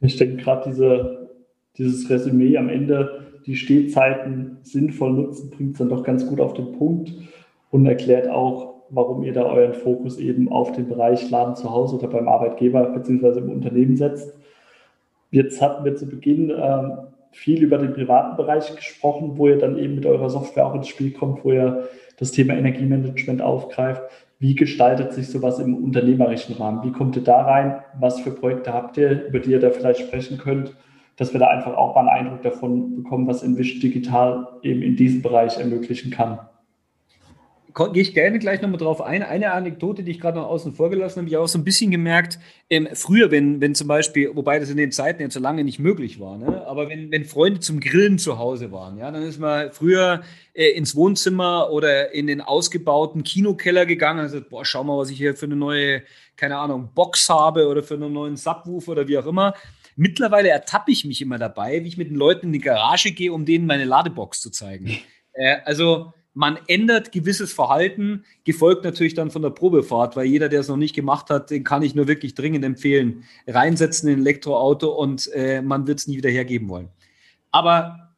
Ich 0.01 0.17
denke 0.17 0.37
gerade 0.37 0.69
diese, 0.69 1.29
dieses 1.77 2.09
Resümee 2.09 2.57
am 2.57 2.69
Ende, 2.69 3.27
die 3.45 3.55
Stehzeiten 3.55 4.57
sinnvoll 4.61 5.13
nutzen, 5.13 5.49
bringt 5.49 5.73
es 5.73 5.77
dann 5.79 5.89
doch 5.89 6.03
ganz 6.03 6.27
gut 6.27 6.39
auf 6.39 6.53
den 6.53 6.73
Punkt 6.73 7.13
und 7.71 7.85
erklärt 7.85 8.27
auch, 8.29 8.83
warum 8.89 9.23
ihr 9.23 9.33
da 9.33 9.45
euren 9.45 9.73
Fokus 9.73 10.17
eben 10.17 10.49
auf 10.51 10.71
den 10.71 10.87
Bereich 10.87 11.29
Laden 11.29 11.55
zu 11.55 11.71
Hause 11.71 11.97
oder 11.97 12.07
beim 12.07 12.27
Arbeitgeber 12.27 12.89
bzw. 12.89 13.39
im 13.39 13.49
Unternehmen 13.49 13.97
setzt. 13.97 14.37
Jetzt 15.31 15.61
hatten 15.61 15.83
wir 15.83 15.95
zu 15.95 16.07
Beginn 16.07 16.49
ähm, 16.49 16.91
viel 17.31 17.63
über 17.63 17.77
den 17.77 17.93
privaten 17.93 18.37
Bereich 18.37 18.75
gesprochen, 18.75 19.33
wo 19.35 19.47
ihr 19.47 19.57
dann 19.57 19.77
eben 19.77 19.95
mit 19.95 20.05
eurer 20.05 20.29
Software 20.29 20.67
auch 20.67 20.75
ins 20.75 20.87
Spiel 20.87 21.11
kommt, 21.11 21.43
wo 21.43 21.51
ihr 21.51 21.87
das 22.17 22.31
Thema 22.31 22.55
Energiemanagement 22.55 23.41
aufgreift. 23.41 24.01
Wie 24.39 24.55
gestaltet 24.55 25.13
sich 25.13 25.29
sowas 25.29 25.59
im 25.59 25.75
unternehmerischen 25.75 26.55
Rahmen? 26.55 26.83
Wie 26.83 26.91
kommt 26.91 27.15
ihr 27.15 27.23
da 27.23 27.41
rein? 27.41 27.79
Was 27.99 28.19
für 28.19 28.31
Projekte 28.31 28.73
habt 28.73 28.97
ihr, 28.97 29.27
über 29.27 29.39
die 29.39 29.51
ihr 29.51 29.59
da 29.59 29.71
vielleicht 29.71 30.01
sprechen 30.01 30.37
könnt, 30.37 30.75
dass 31.15 31.33
wir 31.33 31.39
da 31.39 31.47
einfach 31.47 31.75
auch 31.75 31.95
mal 31.95 32.07
einen 32.07 32.27
Eindruck 32.27 32.43
davon 32.43 32.95
bekommen, 32.95 33.27
was 33.27 33.41
Envision 33.41 33.79
Digital 33.79 34.47
eben 34.61 34.83
in 34.83 34.95
diesem 34.95 35.21
Bereich 35.21 35.57
ermöglichen 35.57 36.11
kann? 36.11 36.39
Gehe 37.85 38.01
ich 38.01 38.13
gerne 38.13 38.39
gleich 38.39 38.61
nochmal 38.61 38.79
drauf 38.79 39.01
ein. 39.01 39.21
Eine 39.21 39.51
Anekdote, 39.51 40.03
die 40.03 40.11
ich 40.11 40.19
gerade 40.19 40.37
noch 40.37 40.47
außen 40.47 40.73
vor 40.73 40.89
gelassen 40.89 41.19
habe, 41.19 41.29
ich 41.29 41.37
auch 41.37 41.47
so 41.47 41.59
ein 41.59 41.63
bisschen 41.63 41.91
gemerkt, 41.91 42.39
ähm, 42.69 42.87
früher, 42.93 43.29
wenn, 43.29 43.61
wenn 43.61 43.75
zum 43.75 43.87
Beispiel, 43.87 44.35
wobei 44.35 44.59
das 44.59 44.69
in 44.69 44.77
den 44.77 44.91
Zeiten 44.91 45.21
jetzt 45.21 45.35
so 45.35 45.39
lange 45.39 45.63
nicht 45.63 45.77
möglich 45.79 46.19
war, 46.19 46.37
ne? 46.37 46.65
aber 46.65 46.89
wenn, 46.89 47.11
wenn 47.11 47.25
Freunde 47.25 47.59
zum 47.59 47.79
Grillen 47.79 48.17
zu 48.17 48.39
Hause 48.39 48.71
waren, 48.71 48.97
ja, 48.97 49.11
dann 49.11 49.21
ist 49.21 49.39
man 49.39 49.71
früher 49.71 50.21
äh, 50.53 50.71
ins 50.71 50.95
Wohnzimmer 50.95 51.69
oder 51.71 52.13
in 52.13 52.27
den 52.27 52.41
ausgebauten 52.41 53.23
Kinokeller 53.23 53.85
gegangen 53.85 54.21
und 54.21 54.25
gesagt, 54.25 54.49
boah, 54.49 54.65
schau 54.65 54.83
mal, 54.83 54.97
was 54.97 55.11
ich 55.11 55.17
hier 55.17 55.35
für 55.35 55.45
eine 55.45 55.55
neue, 55.55 56.01
keine 56.35 56.57
Ahnung, 56.57 56.89
Box 56.95 57.29
habe 57.29 57.67
oder 57.67 57.83
für 57.83 57.93
einen 57.93 58.11
neuen 58.11 58.37
Subwoofer 58.37 58.93
oder 58.93 59.07
wie 59.07 59.17
auch 59.17 59.27
immer. 59.27 59.53
Mittlerweile 59.95 60.49
ertappe 60.49 60.91
ich 60.91 61.05
mich 61.05 61.21
immer 61.21 61.37
dabei, 61.37 61.83
wie 61.83 61.87
ich 61.87 61.97
mit 61.97 62.09
den 62.09 62.17
Leuten 62.17 62.47
in 62.47 62.53
die 62.53 62.59
Garage 62.59 63.11
gehe, 63.11 63.33
um 63.33 63.45
denen 63.45 63.65
meine 63.65 63.85
Ladebox 63.85 64.41
zu 64.41 64.49
zeigen. 64.49 64.97
Äh, 65.39 65.57
also 65.65 66.13
man 66.37 66.59
ändert 66.67 67.11
gewisses 67.11 67.51
Verhalten, 67.51 68.23
gefolgt 68.43 68.83
natürlich 68.83 69.15
dann 69.15 69.31
von 69.31 69.41
der 69.41 69.49
Probefahrt, 69.49 70.15
weil 70.15 70.27
jeder, 70.27 70.49
der 70.49 70.59
es 70.59 70.67
noch 70.67 70.77
nicht 70.77 70.95
gemacht 70.95 71.31
hat, 71.31 71.49
den 71.49 71.63
kann 71.63 71.81
ich 71.81 71.95
nur 71.95 72.07
wirklich 72.07 72.35
dringend 72.35 72.63
empfehlen. 72.63 73.23
Reinsetzen 73.47 74.07
in 74.07 74.19
ein 74.19 74.21
Elektroauto 74.21 74.91
und 74.91 75.31
äh, 75.33 75.63
man 75.63 75.87
wird 75.87 75.97
es 75.97 76.07
nie 76.07 76.17
wieder 76.17 76.29
hergeben 76.29 76.69
wollen. 76.69 76.89
Aber, 77.49 78.11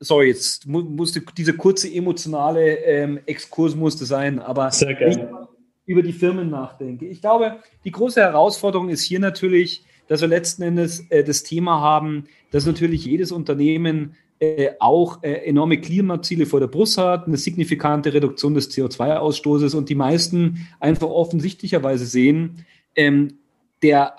sorry, 0.00 0.26
jetzt 0.26 0.66
mu 0.66 0.80
musste 0.80 1.22
diese 1.36 1.52
kurze 1.52 1.88
emotionale 1.88 2.78
ähm, 2.78 3.20
Exkurs 3.26 3.76
musste 3.76 4.06
sein, 4.06 4.40
aber 4.40 4.70
gerne. 4.70 5.46
über 5.84 6.02
die 6.02 6.12
Firmen 6.12 6.50
nachdenke. 6.50 7.06
Ich 7.06 7.20
glaube, 7.20 7.60
die 7.84 7.92
große 7.92 8.20
Herausforderung 8.20 8.88
ist 8.88 9.02
hier 9.02 9.20
natürlich, 9.20 9.84
dass 10.08 10.20
wir 10.20 10.26
letzten 10.26 10.64
Endes 10.64 11.08
äh, 11.10 11.22
das 11.22 11.44
Thema 11.44 11.80
haben, 11.80 12.24
dass 12.50 12.66
natürlich 12.66 13.04
jedes 13.04 13.30
Unternehmen 13.30 14.16
äh, 14.38 14.70
auch 14.80 15.22
äh, 15.22 15.32
enorme 15.46 15.80
Klimaziele 15.80 16.46
vor 16.46 16.60
der 16.60 16.66
Brust 16.66 16.98
hat, 16.98 17.26
eine 17.26 17.36
signifikante 17.36 18.12
Reduktion 18.12 18.54
des 18.54 18.70
CO2-Ausstoßes 18.70 19.74
und 19.74 19.88
die 19.88 19.94
meisten 19.94 20.66
einfach 20.78 21.08
offensichtlicherweise 21.08 22.04
sehen, 22.06 22.66
ähm, 22.94 23.38
der 23.82 24.16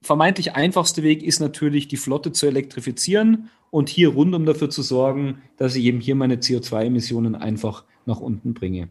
vermeintlich 0.00 0.54
einfachste 0.54 1.02
Weg 1.02 1.22
ist 1.22 1.40
natürlich, 1.40 1.88
die 1.88 1.96
Flotte 1.96 2.32
zu 2.32 2.46
elektrifizieren 2.46 3.50
und 3.70 3.88
hier 3.88 4.08
rundum 4.10 4.46
dafür 4.46 4.70
zu 4.70 4.82
sorgen, 4.82 5.42
dass 5.56 5.76
ich 5.76 5.84
eben 5.84 6.00
hier 6.00 6.14
meine 6.14 6.36
CO2-Emissionen 6.36 7.34
einfach 7.34 7.84
nach 8.04 8.20
unten 8.20 8.54
bringe. 8.54 8.88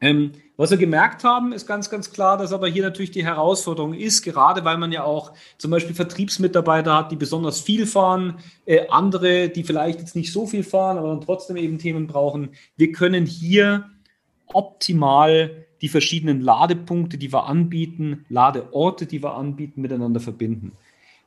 Ähm, 0.00 0.32
was 0.56 0.70
wir 0.70 0.78
gemerkt 0.78 1.24
haben, 1.24 1.52
ist 1.52 1.66
ganz, 1.66 1.88
ganz 1.88 2.10
klar, 2.10 2.36
dass 2.36 2.52
aber 2.52 2.68
hier 2.68 2.82
natürlich 2.82 3.10
die 3.10 3.24
Herausforderung 3.24 3.94
ist, 3.94 4.22
gerade 4.22 4.64
weil 4.64 4.76
man 4.78 4.92
ja 4.92 5.04
auch 5.04 5.32
zum 5.58 5.70
Beispiel 5.70 5.94
Vertriebsmitarbeiter 5.94 6.94
hat, 6.94 7.12
die 7.12 7.16
besonders 7.16 7.60
viel 7.60 7.86
fahren, 7.86 8.38
äh, 8.66 8.86
andere, 8.88 9.48
die 9.48 9.64
vielleicht 9.64 10.00
jetzt 10.00 10.16
nicht 10.16 10.32
so 10.32 10.46
viel 10.46 10.62
fahren, 10.62 10.98
aber 10.98 11.08
dann 11.08 11.20
trotzdem 11.20 11.56
eben 11.56 11.78
Themen 11.78 12.06
brauchen. 12.06 12.50
Wir 12.76 12.92
können 12.92 13.24
hier 13.26 13.90
optimal 14.46 15.66
die 15.80 15.88
verschiedenen 15.88 16.40
Ladepunkte, 16.42 17.16
die 17.16 17.32
wir 17.32 17.46
anbieten, 17.46 18.26
Ladeorte, 18.28 19.06
die 19.06 19.22
wir 19.22 19.34
anbieten, 19.34 19.80
miteinander 19.80 20.20
verbinden. 20.20 20.72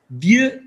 Wir 0.10 0.62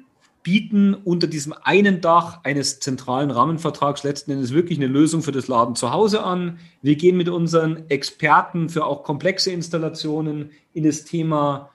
bieten 0.47 0.95
unter 0.95 1.27
diesem 1.27 1.53
einen 1.65 2.01
Dach 2.01 2.45
eines 2.45 2.79
zentralen 2.79 3.33
Rahmenvertrags 3.33 4.05
letzten 4.05 4.31
Endes 4.31 4.55
wirklich 4.55 4.79
eine 4.79 4.87
Lösung 4.87 5.25
für 5.25 5.33
das 5.33 5.49
Laden 5.49 5.75
zu 5.75 5.91
Hause 5.91 6.23
an. 6.23 6.61
Wir 6.83 6.95
gehen 6.95 7.17
mit 7.17 7.29
unseren 7.29 7.91
Experten 7.91 8.69
für 8.69 8.87
auch 8.87 9.03
komplexe 9.03 9.51
Installationen 9.51 10.53
in 10.73 10.85
das 10.85 11.03
Thema 11.03 11.71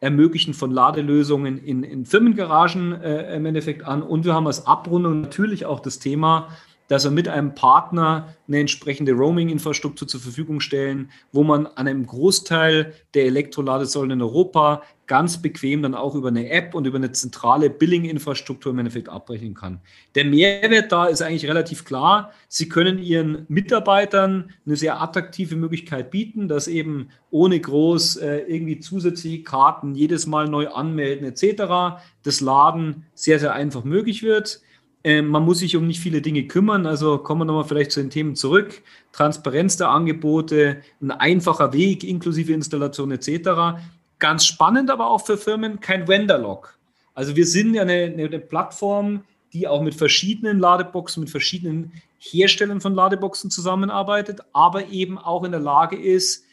Ermöglichen 0.00 0.54
von 0.54 0.72
Ladelösungen 0.72 1.62
in, 1.62 1.84
in 1.84 2.04
Firmengaragen 2.04 3.00
äh, 3.00 3.36
im 3.36 3.46
Endeffekt 3.46 3.84
an. 3.84 4.02
Und 4.02 4.24
wir 4.24 4.34
haben 4.34 4.48
als 4.48 4.66
Abrundung 4.66 5.20
natürlich 5.20 5.64
auch 5.64 5.78
das 5.78 6.00
Thema, 6.00 6.48
dass 6.90 7.04
wir 7.04 7.12
mit 7.12 7.28
einem 7.28 7.54
Partner 7.54 8.34
eine 8.48 8.58
entsprechende 8.58 9.12
Roaming-Infrastruktur 9.12 10.08
zur 10.08 10.20
Verfügung 10.20 10.58
stellen, 10.58 11.12
wo 11.30 11.44
man 11.44 11.66
an 11.66 11.86
einem 11.86 12.04
Großteil 12.04 12.92
der 13.14 13.26
Elektroladesäulen 13.26 14.10
in 14.10 14.22
Europa 14.22 14.82
ganz 15.06 15.40
bequem 15.40 15.82
dann 15.82 15.94
auch 15.94 16.16
über 16.16 16.28
eine 16.28 16.50
App 16.50 16.74
und 16.74 16.88
über 16.88 16.96
eine 16.96 17.12
zentrale 17.12 17.70
Billing-Infrastruktur 17.70 18.72
im 18.72 18.80
Endeffekt 18.80 19.08
abbrechen 19.08 19.54
kann. 19.54 19.80
Der 20.16 20.24
Mehrwert 20.24 20.90
da 20.90 21.06
ist 21.06 21.22
eigentlich 21.22 21.46
relativ 21.46 21.84
klar. 21.84 22.32
Sie 22.48 22.68
können 22.68 22.98
Ihren 22.98 23.46
Mitarbeitern 23.46 24.50
eine 24.66 24.74
sehr 24.74 25.00
attraktive 25.00 25.54
Möglichkeit 25.54 26.10
bieten, 26.10 26.48
dass 26.48 26.66
eben 26.66 27.10
ohne 27.30 27.60
groß 27.60 28.16
äh, 28.16 28.38
irgendwie 28.48 28.80
zusätzliche 28.80 29.44
Karten 29.44 29.94
jedes 29.94 30.26
Mal 30.26 30.48
neu 30.48 30.66
anmelden 30.66 31.24
etc. 31.24 32.00
das 32.24 32.40
Laden 32.40 33.06
sehr, 33.14 33.38
sehr 33.38 33.52
einfach 33.52 33.84
möglich 33.84 34.24
wird. 34.24 34.60
Ähm, 35.02 35.28
man 35.28 35.44
muss 35.44 35.60
sich 35.60 35.76
um 35.76 35.86
nicht 35.86 36.00
viele 36.00 36.20
Dinge 36.20 36.46
kümmern. 36.46 36.86
Also 36.86 37.18
kommen 37.18 37.42
wir 37.42 37.44
nochmal 37.46 37.64
vielleicht 37.64 37.92
zu 37.92 38.00
den 38.00 38.10
Themen 38.10 38.36
zurück. 38.36 38.82
Transparenz 39.12 39.76
der 39.76 39.88
Angebote, 39.88 40.82
ein 41.00 41.10
einfacher 41.10 41.72
Weg 41.72 42.04
inklusive 42.04 42.52
Installation 42.52 43.10
etc. 43.10 43.80
Ganz 44.18 44.44
spannend 44.44 44.90
aber 44.90 45.10
auch 45.10 45.24
für 45.24 45.38
Firmen, 45.38 45.80
kein 45.80 46.06
Vendor-Log. 46.06 46.76
Also 47.14 47.36
wir 47.36 47.46
sind 47.46 47.74
ja 47.74 47.82
eine, 47.82 48.14
eine 48.16 48.38
Plattform, 48.38 49.24
die 49.52 49.66
auch 49.66 49.82
mit 49.82 49.94
verschiedenen 49.94 50.58
Ladeboxen, 50.58 51.22
mit 51.22 51.30
verschiedenen 51.30 51.92
Herstellern 52.18 52.80
von 52.80 52.94
Ladeboxen 52.94 53.50
zusammenarbeitet, 53.50 54.40
aber 54.52 54.88
eben 54.88 55.18
auch 55.18 55.44
in 55.44 55.50
der 55.52 55.60
Lage 55.60 55.96
ist, 55.96 56.44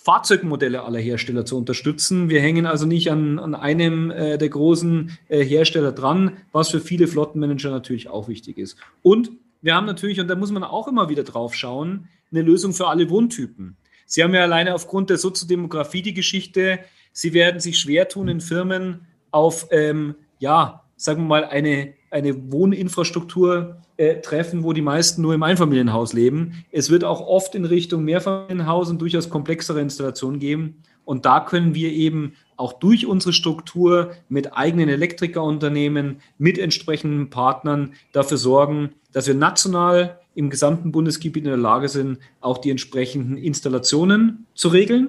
Fahrzeugmodelle 0.00 0.84
aller 0.84 1.00
Hersteller 1.00 1.44
zu 1.44 1.58
unterstützen. 1.58 2.30
Wir 2.30 2.40
hängen 2.40 2.66
also 2.66 2.86
nicht 2.86 3.10
an, 3.10 3.38
an 3.38 3.54
einem 3.54 4.10
äh, 4.10 4.38
der 4.38 4.48
großen 4.48 5.18
äh, 5.28 5.44
Hersteller 5.44 5.92
dran, 5.92 6.36
was 6.52 6.70
für 6.70 6.80
viele 6.80 7.08
Flottenmanager 7.08 7.70
natürlich 7.70 8.08
auch 8.08 8.28
wichtig 8.28 8.58
ist. 8.58 8.78
Und 9.02 9.30
wir 9.60 9.74
haben 9.74 9.86
natürlich, 9.86 10.20
und 10.20 10.28
da 10.28 10.36
muss 10.36 10.52
man 10.52 10.62
auch 10.62 10.86
immer 10.88 11.08
wieder 11.08 11.24
drauf 11.24 11.54
schauen, 11.54 12.08
eine 12.30 12.42
Lösung 12.42 12.72
für 12.72 12.86
alle 12.86 13.10
Wohntypen. 13.10 13.76
Sie 14.06 14.22
haben 14.22 14.32
ja 14.34 14.42
alleine 14.42 14.74
aufgrund 14.74 15.10
der 15.10 15.18
Soziodemografie 15.18 16.02
die 16.02 16.14
Geschichte, 16.14 16.78
Sie 17.12 17.32
werden 17.32 17.58
sich 17.58 17.80
schwer 17.80 18.08
tun 18.08 18.28
in 18.28 18.40
Firmen 18.40 19.06
auf, 19.32 19.66
ähm, 19.72 20.14
ja, 20.38 20.84
sagen 20.96 21.22
wir 21.22 21.26
mal, 21.26 21.44
eine, 21.44 21.94
eine 22.10 22.52
Wohninfrastruktur 22.52 23.76
äh, 23.96 24.20
treffen, 24.20 24.62
wo 24.64 24.72
die 24.72 24.82
meisten 24.82 25.22
nur 25.22 25.34
im 25.34 25.42
Einfamilienhaus 25.42 26.12
leben. 26.12 26.64
Es 26.70 26.90
wird 26.90 27.04
auch 27.04 27.20
oft 27.20 27.54
in 27.54 27.64
Richtung 27.64 28.04
Mehrfamilienhaus 28.04 28.90
und 28.90 29.00
durchaus 29.00 29.30
komplexere 29.30 29.80
Installationen 29.80 30.40
geben. 30.40 30.82
Und 31.04 31.24
da 31.24 31.40
können 31.40 31.74
wir 31.74 31.90
eben 31.90 32.34
auch 32.56 32.74
durch 32.74 33.06
unsere 33.06 33.32
Struktur 33.32 34.12
mit 34.28 34.56
eigenen 34.56 34.88
Elektrikerunternehmen, 34.88 36.20
mit 36.36 36.58
entsprechenden 36.58 37.30
Partnern 37.30 37.94
dafür 38.12 38.36
sorgen, 38.36 38.90
dass 39.12 39.26
wir 39.26 39.34
national 39.34 40.18
im 40.34 40.50
gesamten 40.50 40.92
Bundesgebiet 40.92 41.44
in 41.44 41.50
der 41.50 41.56
Lage 41.56 41.88
sind, 41.88 42.18
auch 42.40 42.58
die 42.58 42.70
entsprechenden 42.70 43.36
Installationen 43.36 44.46
zu 44.54 44.68
regeln 44.68 45.08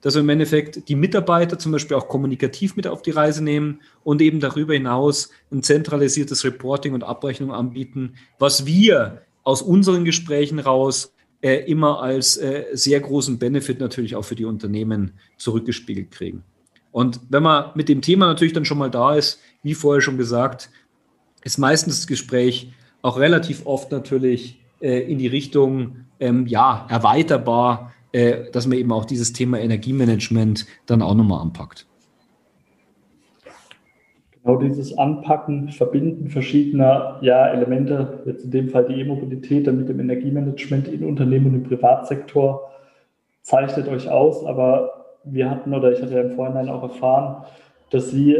dass 0.00 0.14
wir 0.14 0.20
im 0.20 0.28
Endeffekt 0.28 0.88
die 0.88 0.94
Mitarbeiter 0.94 1.58
zum 1.58 1.72
Beispiel 1.72 1.96
auch 1.96 2.08
kommunikativ 2.08 2.76
mit 2.76 2.86
auf 2.86 3.02
die 3.02 3.10
Reise 3.10 3.42
nehmen 3.42 3.80
und 4.04 4.22
eben 4.22 4.40
darüber 4.40 4.74
hinaus 4.74 5.30
ein 5.50 5.62
zentralisiertes 5.62 6.44
Reporting 6.44 6.94
und 6.94 7.04
Abrechnung 7.04 7.52
anbieten, 7.52 8.14
was 8.38 8.66
wir 8.66 9.22
aus 9.42 9.62
unseren 9.62 10.04
Gesprächen 10.04 10.58
raus 10.58 11.12
äh, 11.40 11.70
immer 11.70 12.02
als 12.02 12.36
äh, 12.36 12.66
sehr 12.72 13.00
großen 13.00 13.38
Benefit 13.38 13.80
natürlich 13.80 14.16
auch 14.16 14.24
für 14.24 14.34
die 14.34 14.44
Unternehmen 14.44 15.12
zurückgespiegelt 15.36 16.10
kriegen. 16.10 16.42
Und 16.90 17.20
wenn 17.28 17.42
man 17.42 17.70
mit 17.74 17.88
dem 17.88 18.02
Thema 18.02 18.26
natürlich 18.26 18.52
dann 18.52 18.64
schon 18.64 18.78
mal 18.78 18.90
da 18.90 19.14
ist, 19.14 19.40
wie 19.62 19.74
vorher 19.74 20.00
schon 20.00 20.18
gesagt, 20.18 20.70
ist 21.44 21.58
meistens 21.58 21.96
das 21.96 22.06
Gespräch 22.06 22.72
auch 23.02 23.18
relativ 23.18 23.66
oft 23.66 23.92
natürlich 23.92 24.58
äh, 24.80 25.00
in 25.10 25.18
die 25.18 25.26
Richtung, 25.26 26.06
ähm, 26.20 26.46
ja, 26.46 26.86
erweiterbar 26.88 27.92
äh, 28.12 28.50
dass 28.52 28.66
man 28.66 28.78
eben 28.78 28.92
auch 28.92 29.04
dieses 29.04 29.32
Thema 29.32 29.58
Energiemanagement 29.58 30.66
dann 30.86 31.02
auch 31.02 31.14
nochmal 31.14 31.42
anpackt. 31.42 31.86
Genau 34.42 34.56
dieses 34.60 34.96
Anpacken, 34.96 35.68
Verbinden 35.68 36.28
verschiedener 36.28 37.18
ja, 37.20 37.48
Elemente, 37.48 38.22
jetzt 38.24 38.44
in 38.44 38.50
dem 38.50 38.68
Fall 38.70 38.86
die 38.86 39.00
E-Mobilität, 39.00 39.66
dann 39.66 39.76
mit 39.76 39.88
dem 39.88 40.00
Energiemanagement 40.00 40.88
in 40.88 41.04
Unternehmen 41.04 41.46
und 41.46 41.54
im 41.54 41.62
Privatsektor, 41.64 42.70
zeichnet 43.42 43.88
euch 43.88 44.08
aus. 44.08 44.44
Aber 44.46 45.18
wir 45.24 45.50
hatten, 45.50 45.74
oder 45.74 45.92
ich 45.92 46.00
hatte 46.00 46.14
ja 46.14 46.22
im 46.22 46.30
Vorhinein 46.30 46.70
auch 46.70 46.82
erfahren, 46.82 47.44
dass 47.90 48.10
Sie 48.10 48.36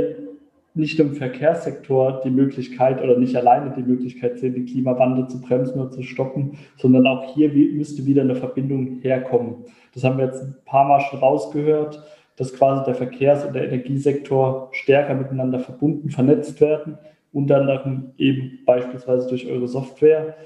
nicht 0.79 0.99
im 1.01 1.15
Verkehrssektor 1.15 2.21
die 2.25 2.31
Möglichkeit 2.31 3.03
oder 3.03 3.19
nicht 3.19 3.37
alleine 3.37 3.75
die 3.77 3.83
Möglichkeit 3.83 4.39
sehen, 4.39 4.55
den 4.55 4.67
Klimawandel 4.67 5.29
zu 5.29 5.41
bremsen 5.41 5.81
oder 5.81 5.91
zu 5.91 6.03
stoppen, 6.03 6.59
sondern 6.77 7.07
auch 7.07 7.35
hier 7.35 7.51
müsste 7.53 8.07
wieder 8.07 8.23
eine 8.23 8.37
Verbindung 8.37 9.01
herkommen. 9.01 9.65
Das 9.93 10.05
haben 10.05 10.19
wir 10.19 10.27
jetzt 10.27 10.43
ein 10.43 10.57
paar 10.65 10.87
Mal 10.87 11.01
schon 11.01 11.19
rausgehört, 11.19 12.03
dass 12.37 12.55
quasi 12.55 12.85
der 12.85 12.95
Verkehrs- 12.95 13.45
und 13.45 13.55
der 13.55 13.65
Energiesektor 13.65 14.69
stärker 14.73 15.15
miteinander 15.15 15.59
verbunden, 15.59 16.11
vernetzt 16.11 16.61
werden, 16.61 16.97
unter 17.33 17.57
anderem 17.57 18.13
eben 18.17 18.61
beispielsweise 18.65 19.29
durch 19.29 19.51
eure 19.51 19.67
Software. 19.67 20.37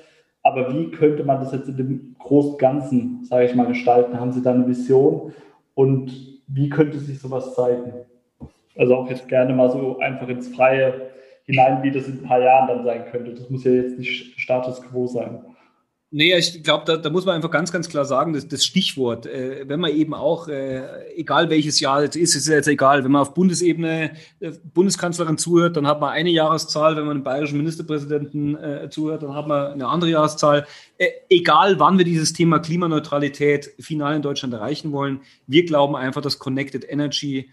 Aber 0.42 0.72
wie 0.72 0.90
könnte 0.90 1.22
man 1.22 1.40
das 1.40 1.52
jetzt 1.52 1.68
in 1.68 1.76
dem 1.76 2.16
großen 2.18 2.56
Ganzen, 2.58 3.24
sage 3.24 3.44
ich 3.44 3.54
mal, 3.54 3.66
gestalten? 3.66 4.18
Haben 4.18 4.32
Sie 4.32 4.42
da 4.42 4.52
eine 4.52 4.66
Vision 4.66 5.32
und 5.74 6.40
wie 6.48 6.68
könnte 6.68 6.98
sich 6.98 7.20
sowas 7.20 7.54
zeigen? 7.54 7.92
Also 8.76 8.96
auch 8.96 9.10
jetzt 9.10 9.28
gerne 9.28 9.52
mal 9.54 9.70
so 9.70 9.98
einfach 9.98 10.28
ins 10.28 10.48
Freie 10.48 11.10
hinein, 11.44 11.82
wie 11.82 11.90
das 11.90 12.06
in 12.06 12.18
ein 12.18 12.22
paar 12.22 12.40
Jahren 12.40 12.68
dann 12.68 12.84
sein 12.84 13.04
könnte. 13.10 13.34
Das 13.34 13.50
muss 13.50 13.64
ja 13.64 13.72
jetzt 13.72 13.98
nicht 13.98 14.40
Status 14.40 14.80
quo 14.82 15.06
sein. 15.06 15.40
Nee, 16.14 16.36
ich 16.36 16.62
glaube, 16.62 16.84
da, 16.84 16.98
da, 16.98 17.08
muss 17.08 17.24
man 17.24 17.36
einfach 17.36 17.50
ganz, 17.50 17.72
ganz 17.72 17.88
klar 17.88 18.04
sagen, 18.04 18.34
das, 18.34 18.46
das 18.46 18.66
Stichwort, 18.66 19.24
äh, 19.24 19.66
wenn 19.66 19.80
man 19.80 19.92
eben 19.92 20.12
auch, 20.12 20.46
äh, 20.46 20.82
egal 21.16 21.48
welches 21.48 21.80
Jahr 21.80 22.02
es 22.02 22.16
ist, 22.16 22.34
ist 22.34 22.48
jetzt 22.48 22.68
egal, 22.68 23.02
wenn 23.02 23.10
man 23.10 23.22
auf 23.22 23.32
Bundesebene 23.32 24.10
äh, 24.40 24.52
Bundeskanzlerin 24.74 25.38
zuhört, 25.38 25.78
dann 25.78 25.86
hat 25.86 26.02
man 26.02 26.10
eine 26.10 26.28
Jahreszahl, 26.28 26.98
wenn 26.98 27.06
man 27.06 27.18
den 27.18 27.24
bayerischen 27.24 27.56
Ministerpräsidenten 27.56 28.56
äh, 28.56 28.90
zuhört, 28.90 29.22
dann 29.22 29.34
hat 29.34 29.48
man 29.48 29.72
eine 29.72 29.88
andere 29.88 30.10
Jahreszahl. 30.10 30.66
Äh, 30.98 31.08
egal, 31.30 31.80
wann 31.80 31.96
wir 31.96 32.04
dieses 32.04 32.34
Thema 32.34 32.58
Klimaneutralität 32.58 33.70
final 33.80 34.14
in 34.14 34.20
Deutschland 34.20 34.52
erreichen 34.52 34.92
wollen, 34.92 35.22
wir 35.46 35.64
glauben 35.64 35.96
einfach, 35.96 36.20
dass 36.20 36.38
Connected 36.38 36.84
Energy 36.86 37.48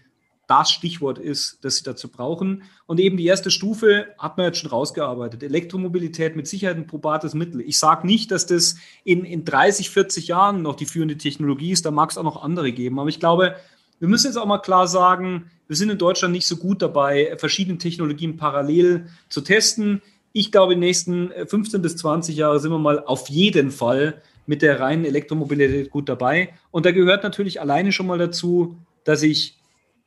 das 0.50 0.72
Stichwort 0.72 1.18
ist, 1.18 1.58
das 1.62 1.76
sie 1.76 1.84
dazu 1.84 2.08
brauchen. 2.08 2.64
Und 2.86 2.98
eben 2.98 3.16
die 3.16 3.26
erste 3.26 3.52
Stufe 3.52 4.08
hat 4.18 4.36
man 4.36 4.46
jetzt 4.46 4.58
schon 4.58 4.70
rausgearbeitet. 4.70 5.44
Elektromobilität 5.44 6.34
mit 6.34 6.48
Sicherheit 6.48 6.76
ein 6.76 6.88
probates 6.88 7.34
Mittel. 7.34 7.60
Ich 7.60 7.78
sage 7.78 8.04
nicht, 8.04 8.32
dass 8.32 8.46
das 8.46 8.74
in, 9.04 9.24
in 9.24 9.44
30, 9.44 9.90
40 9.90 10.26
Jahren 10.26 10.62
noch 10.62 10.74
die 10.74 10.86
führende 10.86 11.16
Technologie 11.16 11.70
ist. 11.70 11.86
Da 11.86 11.92
mag 11.92 12.10
es 12.10 12.18
auch 12.18 12.24
noch 12.24 12.42
andere 12.42 12.72
geben. 12.72 12.98
Aber 12.98 13.08
ich 13.08 13.20
glaube, 13.20 13.54
wir 14.00 14.08
müssen 14.08 14.26
jetzt 14.26 14.38
auch 14.38 14.46
mal 14.46 14.58
klar 14.58 14.88
sagen, 14.88 15.50
wir 15.68 15.76
sind 15.76 15.88
in 15.88 15.98
Deutschland 15.98 16.32
nicht 16.32 16.48
so 16.48 16.56
gut 16.56 16.82
dabei, 16.82 17.36
verschiedene 17.38 17.78
Technologien 17.78 18.36
parallel 18.36 19.06
zu 19.28 19.42
testen. 19.42 20.02
Ich 20.32 20.50
glaube, 20.50 20.72
in 20.72 20.80
den 20.80 20.88
nächsten 20.88 21.30
15 21.46 21.80
bis 21.80 21.96
20 21.96 22.34
Jahren 22.34 22.58
sind 22.58 22.72
wir 22.72 22.78
mal 22.80 23.04
auf 23.04 23.28
jeden 23.28 23.70
Fall 23.70 24.20
mit 24.46 24.62
der 24.62 24.80
reinen 24.80 25.04
Elektromobilität 25.04 25.90
gut 25.90 26.08
dabei. 26.08 26.54
Und 26.72 26.86
da 26.86 26.90
gehört 26.90 27.22
natürlich 27.22 27.60
alleine 27.60 27.92
schon 27.92 28.08
mal 28.08 28.18
dazu, 28.18 28.76
dass 29.04 29.22
ich 29.22 29.59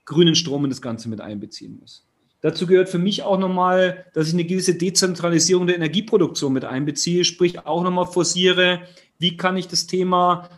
grünen 0.06 0.36
Strom 0.36 0.64
in 0.66 0.70
das 0.70 0.82
Ganze 0.82 1.10
mit 1.10 1.22
einbeziehen 1.22 1.78
muss. 1.80 2.08
Dazu 2.42 2.68
gehört 2.68 2.90
für 2.90 3.00
mich 3.00 3.24
auch 3.24 3.40
nochmal, 3.40 4.06
dass 4.14 4.28
ich 4.28 4.34
eine 4.34 4.44
gewisse 4.44 4.76
Dezentralisierung 4.76 5.66
der 5.66 5.78
Energieproduktion 5.78 6.52
mit 6.52 6.66
einbeziehe, 6.66 7.24
sprich 7.24 7.66
auch 7.66 7.84
nochmal 7.84 8.06
forciere, 8.06 8.82
wie 9.18 9.38
kann 9.38 9.56
ich 9.56 9.70
das 9.70 9.88
Thema 9.88 10.50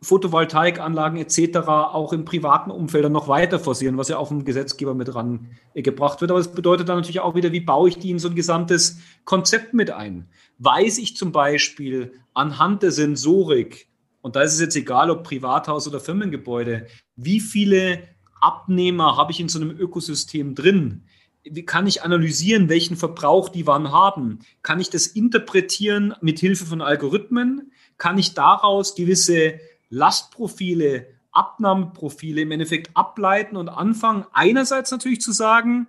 Photovoltaikanlagen 0.00 1.18
etc. 1.18 1.58
auch 1.66 2.12
im 2.12 2.24
privaten 2.24 2.70
Umfeld 2.70 3.10
noch 3.10 3.26
weiter 3.26 3.58
forcieren, 3.58 3.96
was 3.96 4.08
ja 4.08 4.18
auch 4.18 4.28
vom 4.28 4.44
Gesetzgeber 4.44 4.94
mit 4.94 5.12
rangebracht 5.12 6.20
wird. 6.20 6.30
Aber 6.30 6.38
das 6.38 6.52
bedeutet 6.52 6.88
dann 6.88 6.98
natürlich 6.98 7.20
auch 7.20 7.34
wieder, 7.34 7.50
wie 7.50 7.60
baue 7.60 7.88
ich 7.88 7.98
die 7.98 8.10
in 8.10 8.18
so 8.20 8.28
ein 8.28 8.36
gesamtes 8.36 8.98
Konzept 9.24 9.74
mit 9.74 9.90
ein? 9.90 10.28
Weiß 10.58 10.98
ich 10.98 11.16
zum 11.16 11.32
Beispiel 11.32 12.12
anhand 12.32 12.82
der 12.84 12.92
Sensorik, 12.92 13.88
und 14.20 14.36
da 14.36 14.42
ist 14.42 14.54
es 14.54 14.60
jetzt 14.60 14.76
egal, 14.76 15.10
ob 15.10 15.24
Privathaus 15.24 15.88
oder 15.88 16.00
Firmengebäude, 16.00 16.86
wie 17.16 17.40
viele 17.40 18.13
Abnehmer 18.44 19.16
habe 19.16 19.32
ich 19.32 19.40
in 19.40 19.48
so 19.48 19.58
einem 19.58 19.70
Ökosystem 19.70 20.54
drin? 20.54 21.04
Wie 21.44 21.64
kann 21.64 21.86
ich 21.86 22.02
analysieren, 22.02 22.68
welchen 22.68 22.96
Verbrauch 22.96 23.48
die 23.48 23.66
wann 23.66 23.90
haben? 23.90 24.40
Kann 24.62 24.80
ich 24.80 24.90
das 24.90 25.06
interpretieren 25.06 26.14
mit 26.20 26.40
Hilfe 26.40 26.66
von 26.66 26.82
Algorithmen? 26.82 27.72
Kann 27.96 28.18
ich 28.18 28.34
daraus 28.34 28.94
gewisse 28.94 29.60
Lastprofile, 29.88 31.06
Abnahmeprofile 31.32 32.42
im 32.42 32.50
Endeffekt 32.50 32.94
ableiten 32.94 33.56
und 33.56 33.70
anfangen, 33.70 34.26
einerseits 34.32 34.90
natürlich 34.90 35.22
zu 35.22 35.32
sagen, 35.32 35.86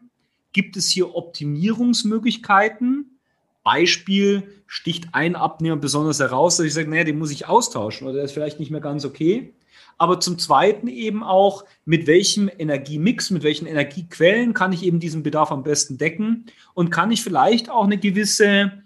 gibt 0.53 0.77
es 0.77 0.87
hier 0.87 1.13
Optimierungsmöglichkeiten? 1.13 3.19
Beispiel 3.63 4.63
sticht 4.65 5.09
ein 5.11 5.35
Abnehmer 5.35 5.75
besonders 5.75 6.19
heraus, 6.19 6.55
dass 6.55 6.65
ich 6.65 6.73
sage, 6.73 6.89
naja, 6.89 7.03
den 7.03 7.19
muss 7.19 7.31
ich 7.31 7.47
austauschen 7.47 8.07
oder 8.07 8.15
der 8.15 8.25
ist 8.25 8.31
vielleicht 8.31 8.59
nicht 8.59 8.71
mehr 8.71 8.79
ganz 8.79 9.03
okay 9.03 9.53
aber 9.97 10.19
zum 10.19 10.37
Zweiten 10.37 10.87
eben 10.87 11.23
auch, 11.23 11.63
mit 11.85 12.07
welchem 12.07 12.49
Energiemix, 12.57 13.31
mit 13.31 13.43
welchen 13.43 13.65
Energiequellen 13.65 14.53
kann 14.53 14.73
ich 14.73 14.83
eben 14.83 14.99
diesen 14.99 15.23
Bedarf 15.23 15.51
am 15.51 15.63
besten 15.63 15.97
decken 15.97 16.45
und 16.73 16.89
kann 16.89 17.11
ich 17.11 17.23
vielleicht 17.23 17.69
auch 17.69 17.85
eine 17.85 17.97
gewisse 17.97 18.83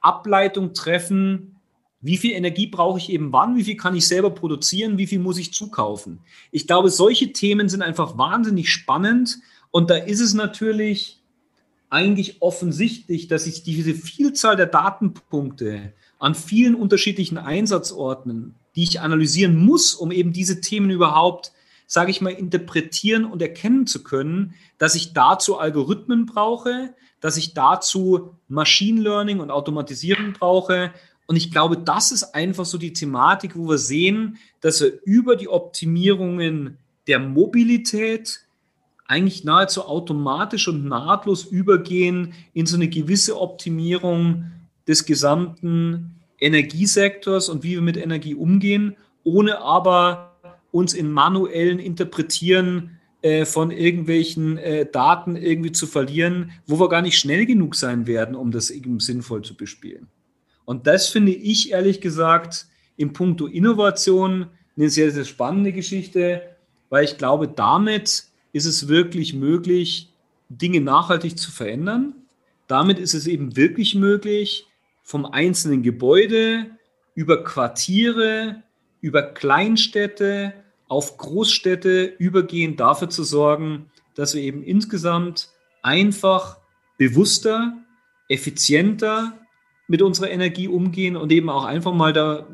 Ableitung 0.00 0.74
treffen, 0.74 1.56
wie 2.00 2.16
viel 2.16 2.32
Energie 2.32 2.68
brauche 2.68 2.98
ich 2.98 3.10
eben 3.10 3.32
wann, 3.32 3.56
wie 3.56 3.64
viel 3.64 3.76
kann 3.76 3.96
ich 3.96 4.06
selber 4.06 4.30
produzieren, 4.30 4.98
wie 4.98 5.06
viel 5.06 5.18
muss 5.18 5.38
ich 5.38 5.52
zukaufen. 5.52 6.20
Ich 6.52 6.66
glaube, 6.66 6.90
solche 6.90 7.32
Themen 7.32 7.68
sind 7.68 7.82
einfach 7.82 8.16
wahnsinnig 8.16 8.72
spannend 8.72 9.38
und 9.70 9.90
da 9.90 9.96
ist 9.96 10.20
es 10.20 10.34
natürlich 10.34 11.20
eigentlich 11.90 12.42
offensichtlich, 12.42 13.28
dass 13.28 13.46
ich 13.46 13.62
diese 13.62 13.94
Vielzahl 13.94 14.56
der 14.56 14.66
Datenpunkte 14.66 15.92
an 16.18 16.34
vielen 16.34 16.74
unterschiedlichen 16.74 17.38
Einsatzorten 17.38 18.54
die 18.78 18.84
ich 18.84 19.00
analysieren 19.00 19.56
muss, 19.56 19.92
um 19.92 20.12
eben 20.12 20.32
diese 20.32 20.60
Themen 20.60 20.88
überhaupt, 20.88 21.50
sage 21.88 22.12
ich 22.12 22.20
mal, 22.20 22.30
interpretieren 22.32 23.24
und 23.24 23.42
erkennen 23.42 23.88
zu 23.88 24.04
können, 24.04 24.54
dass 24.78 24.94
ich 24.94 25.14
dazu 25.14 25.58
Algorithmen 25.58 26.26
brauche, 26.26 26.94
dass 27.20 27.36
ich 27.36 27.54
dazu 27.54 28.36
Machine 28.46 29.00
Learning 29.00 29.40
und 29.40 29.50
Automatisierung 29.50 30.32
brauche. 30.32 30.92
Und 31.26 31.34
ich 31.34 31.50
glaube, 31.50 31.76
das 31.76 32.12
ist 32.12 32.36
einfach 32.36 32.66
so 32.66 32.78
die 32.78 32.92
Thematik, 32.92 33.56
wo 33.56 33.68
wir 33.68 33.78
sehen, 33.78 34.38
dass 34.60 34.80
wir 34.80 34.92
über 35.02 35.34
die 35.34 35.48
Optimierungen 35.48 36.78
der 37.08 37.18
Mobilität 37.18 38.42
eigentlich 39.08 39.42
nahezu 39.42 39.86
automatisch 39.86 40.68
und 40.68 40.84
nahtlos 40.84 41.42
übergehen 41.42 42.32
in 42.52 42.66
so 42.66 42.76
eine 42.76 42.88
gewisse 42.88 43.40
Optimierung 43.40 44.52
des 44.88 45.04
gesamten 45.04 46.16
Energiesektors 46.40 47.48
und 47.48 47.62
wie 47.62 47.72
wir 47.72 47.82
mit 47.82 47.96
Energie 47.96 48.34
umgehen, 48.34 48.96
ohne 49.22 49.60
aber 49.60 50.36
uns 50.70 50.94
in 50.94 51.10
manuellen 51.12 51.78
Interpretieren 51.78 52.98
äh, 53.20 53.44
von 53.44 53.70
irgendwelchen 53.70 54.58
äh, 54.58 54.86
Daten 54.86 55.36
irgendwie 55.36 55.72
zu 55.72 55.86
verlieren, 55.86 56.52
wo 56.66 56.78
wir 56.78 56.88
gar 56.88 57.02
nicht 57.02 57.18
schnell 57.18 57.46
genug 57.46 57.74
sein 57.74 58.06
werden, 58.06 58.34
um 58.36 58.52
das 58.52 58.70
eben 58.70 59.00
sinnvoll 59.00 59.42
zu 59.42 59.56
bespielen. 59.56 60.06
Und 60.64 60.86
das 60.86 61.08
finde 61.08 61.32
ich 61.32 61.72
ehrlich 61.72 62.00
gesagt 62.00 62.66
im 62.96 63.12
Punkto 63.12 63.46
Innovation 63.46 64.46
eine 64.76 64.88
sehr, 64.88 65.10
sehr 65.10 65.24
spannende 65.24 65.72
Geschichte, 65.72 66.42
weil 66.90 67.04
ich 67.04 67.18
glaube, 67.18 67.48
damit 67.48 68.24
ist 68.52 68.66
es 68.66 68.86
wirklich 68.86 69.34
möglich, 69.34 70.12
Dinge 70.48 70.80
nachhaltig 70.80 71.38
zu 71.38 71.50
verändern. 71.50 72.14
Damit 72.68 72.98
ist 73.00 73.14
es 73.14 73.26
eben 73.26 73.56
wirklich 73.56 73.94
möglich, 73.94 74.67
vom 75.08 75.24
einzelnen 75.24 75.82
Gebäude 75.82 76.66
über 77.14 77.42
Quartiere, 77.42 78.62
über 79.00 79.22
Kleinstädte 79.22 80.52
auf 80.86 81.16
Großstädte 81.16 82.04
übergehend 82.04 82.78
dafür 82.78 83.08
zu 83.08 83.24
sorgen, 83.24 83.90
dass 84.14 84.34
wir 84.34 84.42
eben 84.42 84.62
insgesamt 84.62 85.48
einfach 85.82 86.58
bewusster, 86.98 87.72
effizienter 88.28 89.32
mit 89.86 90.02
unserer 90.02 90.28
Energie 90.28 90.68
umgehen 90.68 91.16
und 91.16 91.32
eben 91.32 91.48
auch 91.48 91.64
einfach 91.64 91.94
mal 91.94 92.12
da, 92.12 92.46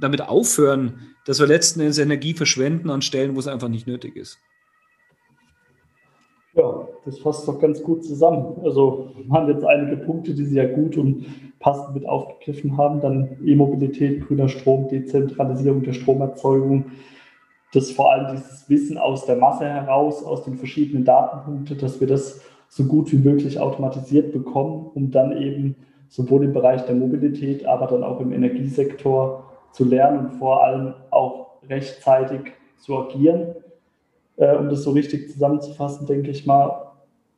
damit 0.00 0.20
aufhören, 0.20 1.14
dass 1.26 1.38
wir 1.38 1.46
letzten 1.46 1.78
Endes 1.78 1.98
Energie 1.98 2.34
verschwenden 2.34 2.90
an 2.90 3.02
Stellen, 3.02 3.36
wo 3.36 3.38
es 3.38 3.46
einfach 3.46 3.68
nicht 3.68 3.86
nötig 3.86 4.16
ist. 4.16 4.40
Ja, 6.54 6.88
das 7.04 7.20
fasst 7.20 7.46
doch 7.46 7.60
ganz 7.60 7.80
gut 7.80 8.04
zusammen. 8.04 8.60
Also 8.64 9.12
waren 9.28 9.48
jetzt 9.48 9.64
einige 9.64 9.96
Punkte, 9.98 10.34
die 10.34 10.52
ja 10.52 10.66
gut 10.66 10.96
und 10.96 11.24
passend 11.60 11.94
mit 11.94 12.08
aufgegriffen 12.08 12.76
haben. 12.76 13.00
Dann 13.00 13.38
E-Mobilität, 13.44 14.26
grüner 14.26 14.48
Strom, 14.48 14.88
Dezentralisierung 14.88 15.82
der 15.82 15.92
Stromerzeugung. 15.92 16.86
Das 17.72 17.92
vor 17.92 18.12
allem 18.12 18.34
dieses 18.36 18.68
Wissen 18.68 18.98
aus 18.98 19.26
der 19.26 19.36
Masse 19.36 19.66
heraus, 19.66 20.24
aus 20.24 20.42
den 20.42 20.56
verschiedenen 20.56 21.04
Datenpunkten, 21.04 21.78
dass 21.78 22.00
wir 22.00 22.08
das 22.08 22.40
so 22.68 22.84
gut 22.84 23.12
wie 23.12 23.18
möglich 23.18 23.60
automatisiert 23.60 24.32
bekommen, 24.32 24.90
um 24.94 25.12
dann 25.12 25.36
eben 25.40 25.76
sowohl 26.08 26.44
im 26.44 26.52
Bereich 26.52 26.82
der 26.86 26.96
Mobilität, 26.96 27.64
aber 27.66 27.86
dann 27.86 28.02
auch 28.02 28.20
im 28.20 28.32
Energiesektor 28.32 29.44
zu 29.70 29.84
lernen 29.84 30.26
und 30.26 30.30
vor 30.32 30.64
allem 30.64 30.94
auch 31.10 31.62
rechtzeitig 31.68 32.52
zu 32.78 32.96
agieren 32.96 33.54
äh, 34.40 34.56
um 34.56 34.68
das 34.68 34.82
so 34.82 34.90
richtig 34.90 35.30
zusammenzufassen, 35.30 36.06
denke 36.06 36.30
ich 36.30 36.46
mal, 36.46 36.89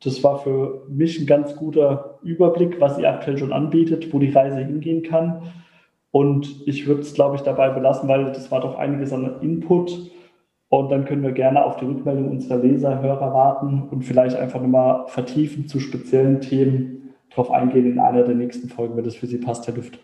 das 0.03 0.23
war 0.23 0.39
für 0.39 0.85
mich 0.89 1.19
ein 1.19 1.25
ganz 1.25 1.55
guter 1.55 2.19
Überblick, 2.23 2.79
was 2.79 2.97
sie 2.97 3.05
aktuell 3.05 3.37
schon 3.37 3.53
anbietet, 3.53 4.13
wo 4.13 4.19
die 4.19 4.31
Reise 4.31 4.57
hingehen 4.57 5.03
kann. 5.03 5.53
Und 6.11 6.67
ich 6.67 6.85
würde 6.85 7.01
es, 7.01 7.13
glaube 7.13 7.37
ich, 7.37 7.41
dabei 7.41 7.69
belassen, 7.69 8.07
weil 8.09 8.25
das 8.25 8.51
war 8.51 8.61
doch 8.61 8.75
einiges 8.75 9.13
an 9.13 9.41
Input. 9.41 10.11
Und 10.69 10.89
dann 10.89 11.05
können 11.05 11.23
wir 11.23 11.31
gerne 11.31 11.63
auf 11.63 11.77
die 11.77 11.85
Rückmeldung 11.85 12.31
unserer 12.31 12.57
Leser, 12.57 13.01
Hörer 13.01 13.33
warten 13.33 13.83
und 13.89 14.03
vielleicht 14.03 14.35
einfach 14.35 14.61
nochmal 14.61 15.07
vertiefen 15.07 15.67
zu 15.67 15.79
speziellen 15.79 16.41
Themen 16.41 17.13
drauf 17.33 17.51
eingehen 17.51 17.85
in 17.85 17.99
einer 17.99 18.23
der 18.23 18.35
nächsten 18.35 18.69
Folgen, 18.69 18.95
wenn 18.97 19.03
das 19.03 19.15
für 19.15 19.27
Sie 19.27 19.37
passt, 19.37 19.67
Herr 19.67 19.75
Lüft. 19.75 19.99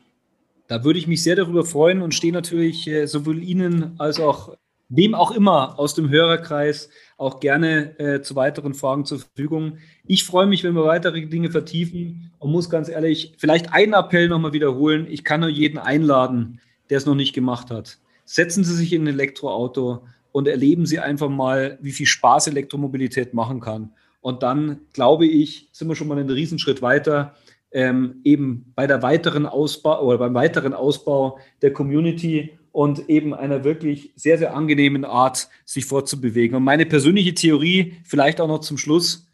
Da 0.68 0.84
würde 0.84 1.00
ich 1.00 1.08
mich 1.08 1.24
sehr 1.24 1.36
darüber 1.36 1.64
freuen 1.66 2.02
und 2.02 2.14
stehe 2.14 2.34
natürlich 2.34 2.88
äh, 2.88 3.08
sowohl 3.08 3.42
Ihnen 3.42 3.96
als 3.98 4.20
auch 4.20 4.56
wem 4.90 5.16
auch 5.16 5.32
immer 5.32 5.80
aus 5.80 5.96
dem 5.96 6.10
Hörerkreis 6.10 6.90
auch 7.20 7.42
gerne 7.42 8.00
äh, 8.00 8.22
zu 8.22 8.36
weiteren 8.36 8.74
Fragen 8.74 9.04
zur 9.04 9.20
Verfügung. 9.20 9.78
Ich 10.06 10.24
freue 10.24 10.48
mich, 10.48 10.64
wenn 10.64 10.74
wir 10.74 10.86
weitere 10.86 11.26
Dinge 11.26 11.52
vertiefen 11.52 12.32
und 12.40 12.52
muss 12.52 12.70
ganz 12.70 12.88
ehrlich 12.88 13.34
vielleicht 13.38 13.74
einen 13.74 13.94
Appell 13.94 14.30
nochmal 14.30 14.54
wiederholen. 14.54 15.06
Ich 15.10 15.26
kann 15.26 15.42
nur 15.42 15.50
jeden 15.50 15.78
einladen, 15.78 16.62
der 16.90 16.98
es 16.98 17.06
noch 17.06 17.16
nicht 17.16 17.34
gemacht 17.34 17.72
hat. 17.72 17.98
Setzen 18.24 18.64
Sie 18.64 18.74
sich 18.74 18.94
in 18.94 19.04
ein 19.04 19.08
Elektroauto 19.08 20.06
und 20.32 20.48
erleben 20.48 20.86
Sie 20.86 21.00
einfach 21.00 21.30
mal, 21.30 21.78
wie 21.82 21.92
viel 21.92 22.06
Spaß 22.06 22.48
Elektromobilität 22.48 23.34
machen 23.34 23.60
kann. 23.60 23.92
Und 24.22 24.42
dann, 24.42 24.80
glaube 24.94 25.26
ich, 25.26 25.68
sind 25.74 25.90
wir 25.90 25.96
schon 25.96 26.08
mal 26.08 26.18
einen 26.18 26.30
Riesenschritt 26.30 26.82
weiter. 26.82 27.36
Ähm, 27.72 28.22
eben 28.24 28.72
bei 28.76 28.88
der 28.88 29.02
weiteren 29.04 29.46
Ausbau 29.46 30.02
oder 30.04 30.18
beim 30.18 30.34
weiteren 30.34 30.74
Ausbau 30.74 31.38
der 31.62 31.74
Community 31.74 32.59
und 32.80 33.10
eben 33.10 33.34
einer 33.34 33.66
wirklich 33.66 34.14
sehr, 34.16 34.38
sehr 34.38 34.56
angenehmen 34.56 35.04
Art, 35.04 35.50
sich 35.66 35.84
fortzubewegen. 35.84 36.56
Und 36.56 36.64
meine 36.64 36.86
persönliche 36.86 37.34
Theorie, 37.34 37.98
vielleicht 38.06 38.40
auch 38.40 38.48
noch 38.48 38.60
zum 38.60 38.78
Schluss, 38.78 39.28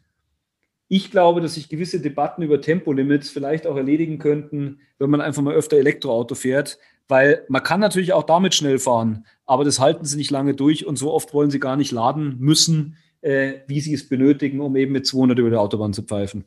ich 0.88 1.12
glaube, 1.12 1.40
dass 1.40 1.54
sich 1.54 1.68
gewisse 1.68 2.00
Debatten 2.00 2.42
über 2.42 2.60
Tempolimits 2.60 3.30
vielleicht 3.30 3.68
auch 3.68 3.76
erledigen 3.76 4.18
könnten, 4.18 4.80
wenn 4.98 5.10
man 5.10 5.20
einfach 5.20 5.42
mal 5.42 5.54
öfter 5.54 5.76
Elektroauto 5.76 6.34
fährt, 6.34 6.80
weil 7.06 7.44
man 7.46 7.62
kann 7.62 7.78
natürlich 7.78 8.14
auch 8.14 8.24
damit 8.24 8.52
schnell 8.56 8.80
fahren, 8.80 9.24
aber 9.44 9.62
das 9.62 9.78
halten 9.78 10.06
sie 10.06 10.16
nicht 10.16 10.32
lange 10.32 10.54
durch 10.54 10.84
und 10.84 10.96
so 10.96 11.12
oft 11.12 11.32
wollen 11.32 11.50
sie 11.50 11.60
gar 11.60 11.76
nicht 11.76 11.92
laden 11.92 12.38
müssen, 12.40 12.96
äh, 13.20 13.60
wie 13.68 13.78
sie 13.78 13.94
es 13.94 14.08
benötigen, 14.08 14.60
um 14.60 14.74
eben 14.74 14.90
mit 14.90 15.06
200 15.06 15.38
über 15.38 15.50
die 15.50 15.56
Autobahn 15.56 15.92
zu 15.92 16.02
pfeifen. 16.02 16.46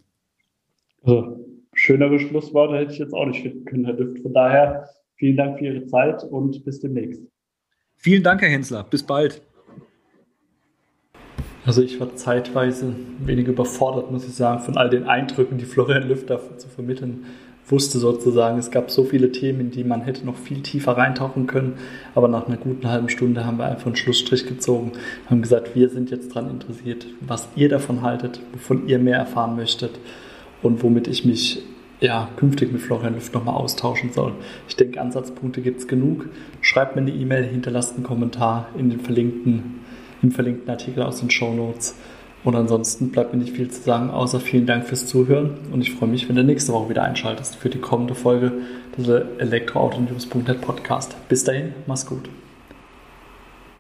Also, 1.04 1.46
schönere 1.74 2.20
Schlussworte 2.20 2.76
hätte 2.76 2.92
ich 2.92 3.00
jetzt 3.00 3.14
auch 3.14 3.26
nicht 3.26 3.42
finden 3.42 3.64
können, 3.64 3.86
Herr 3.86 3.94
Düft. 3.94 4.22
Von 4.22 4.34
daher 4.34 4.90
Vielen 5.20 5.36
Dank 5.36 5.60
für 5.60 5.66
Ihre 5.66 5.86
Zeit 5.86 6.24
und 6.24 6.64
bis 6.64 6.80
demnächst. 6.80 7.22
Vielen 7.98 8.24
Dank, 8.24 8.42
Herr 8.42 8.50
Hensler. 8.50 8.86
Bis 8.90 9.04
bald. 9.04 9.42
Also 11.66 11.84
ich 11.84 12.00
war 12.00 12.16
zeitweise 12.16 12.96
wenig 13.20 13.48
überfordert, 13.48 14.12
muss 14.12 14.26
ich 14.26 14.34
sagen, 14.34 14.64
von 14.64 14.78
all 14.78 14.90
den 14.90 15.04
Eindrücken, 15.04 15.58
die 15.58 15.66
Florian 15.66 16.08
Lüfter 16.08 16.58
zu 16.58 16.70
vermitteln 16.70 17.26
wusste 17.68 18.00
sozusagen. 18.00 18.58
Es 18.58 18.72
gab 18.72 18.90
so 18.90 19.04
viele 19.04 19.32
Themen, 19.32 19.60
in 19.60 19.72
die 19.72 19.84
man 19.84 20.02
hätte 20.02 20.26
noch 20.26 20.38
viel 20.38 20.62
tiefer 20.62 20.94
reintauchen 20.94 21.48
können. 21.48 21.74
Aber 22.16 22.28
nach 22.28 22.48
einer 22.48 22.58
guten 22.58 22.88
halben 22.88 23.10
Stunde 23.10 23.46
haben 23.46 23.58
wir 23.58 23.66
einfach 23.66 23.88
einen 23.88 23.98
Schlussstrich 23.98 24.48
gezogen, 24.48 24.94
haben 25.30 25.42
gesagt, 25.42 25.76
wir 25.76 25.90
sind 25.90 26.12
jetzt 26.12 26.36
daran 26.36 26.50
interessiert, 26.50 27.06
was 27.22 27.50
ihr 27.56 27.70
davon 27.70 28.02
haltet, 28.02 28.42
wovon 28.54 28.88
ihr 28.88 29.00
mehr 29.00 29.18
erfahren 29.18 29.56
möchtet 29.56 29.92
und 30.62 30.82
womit 30.82 31.08
ich 31.08 31.26
mich 31.26 31.62
ja, 32.02 32.30
künftig 32.38 32.72
mit 32.72 32.82
Florian 32.82 33.14
Lüft 33.14 33.34
nochmal 33.34 33.56
austauschen 33.56 34.12
soll. 34.14 34.34
Ich 34.68 34.76
denke, 34.76 35.02
Ansatzpunkte 35.02 35.62
gibt 35.62 35.82
es 35.82 35.88
genug. 35.88 36.28
Schreibt 36.62 36.96
mir 36.96 37.02
eine 37.02 37.12
E-Mail, 37.12 37.44
hinterlasst 37.44 37.96
einen 37.96 38.06
Kommentar 38.06 38.70
in 38.78 38.90
den 38.90 39.02
verlinkten, 39.02 39.82
im 40.22 40.32
verlinkten 40.32 40.70
Artikel 40.70 41.04
aus 41.04 41.20
den 41.20 41.30
Show 41.30 41.54
Notes. 41.54 41.96
Und 42.44 42.56
ansonsten 42.56 43.12
bleibt 43.12 43.34
mir 43.34 43.40
nicht 43.40 43.56
viel 43.56 43.70
zu 43.70 43.82
sagen, 43.82 44.10
außer 44.12 44.40
vielen 44.40 44.66
Dank 44.66 44.86
fürs 44.86 45.08
Zuhören. 45.08 45.58
Und 45.74 45.82
ich 45.82 45.92
freue 45.92 46.10
mich, 46.10 46.30
wenn 46.30 46.38
du 46.38 46.44
nächste 46.44 46.72
Woche 46.72 46.90
wieder 46.90 47.04
einschaltest 47.04 47.58
für 47.58 47.70
die 47.70 47.80
kommende 47.80 48.16
Folge 48.16 48.54
des 48.98 49.08
Elektroautonews.net 49.08 50.62
Podcast. 50.62 51.18
Bis 51.28 51.44
dahin, 51.44 51.74
mach's 51.86 52.06
gut. 52.06 52.30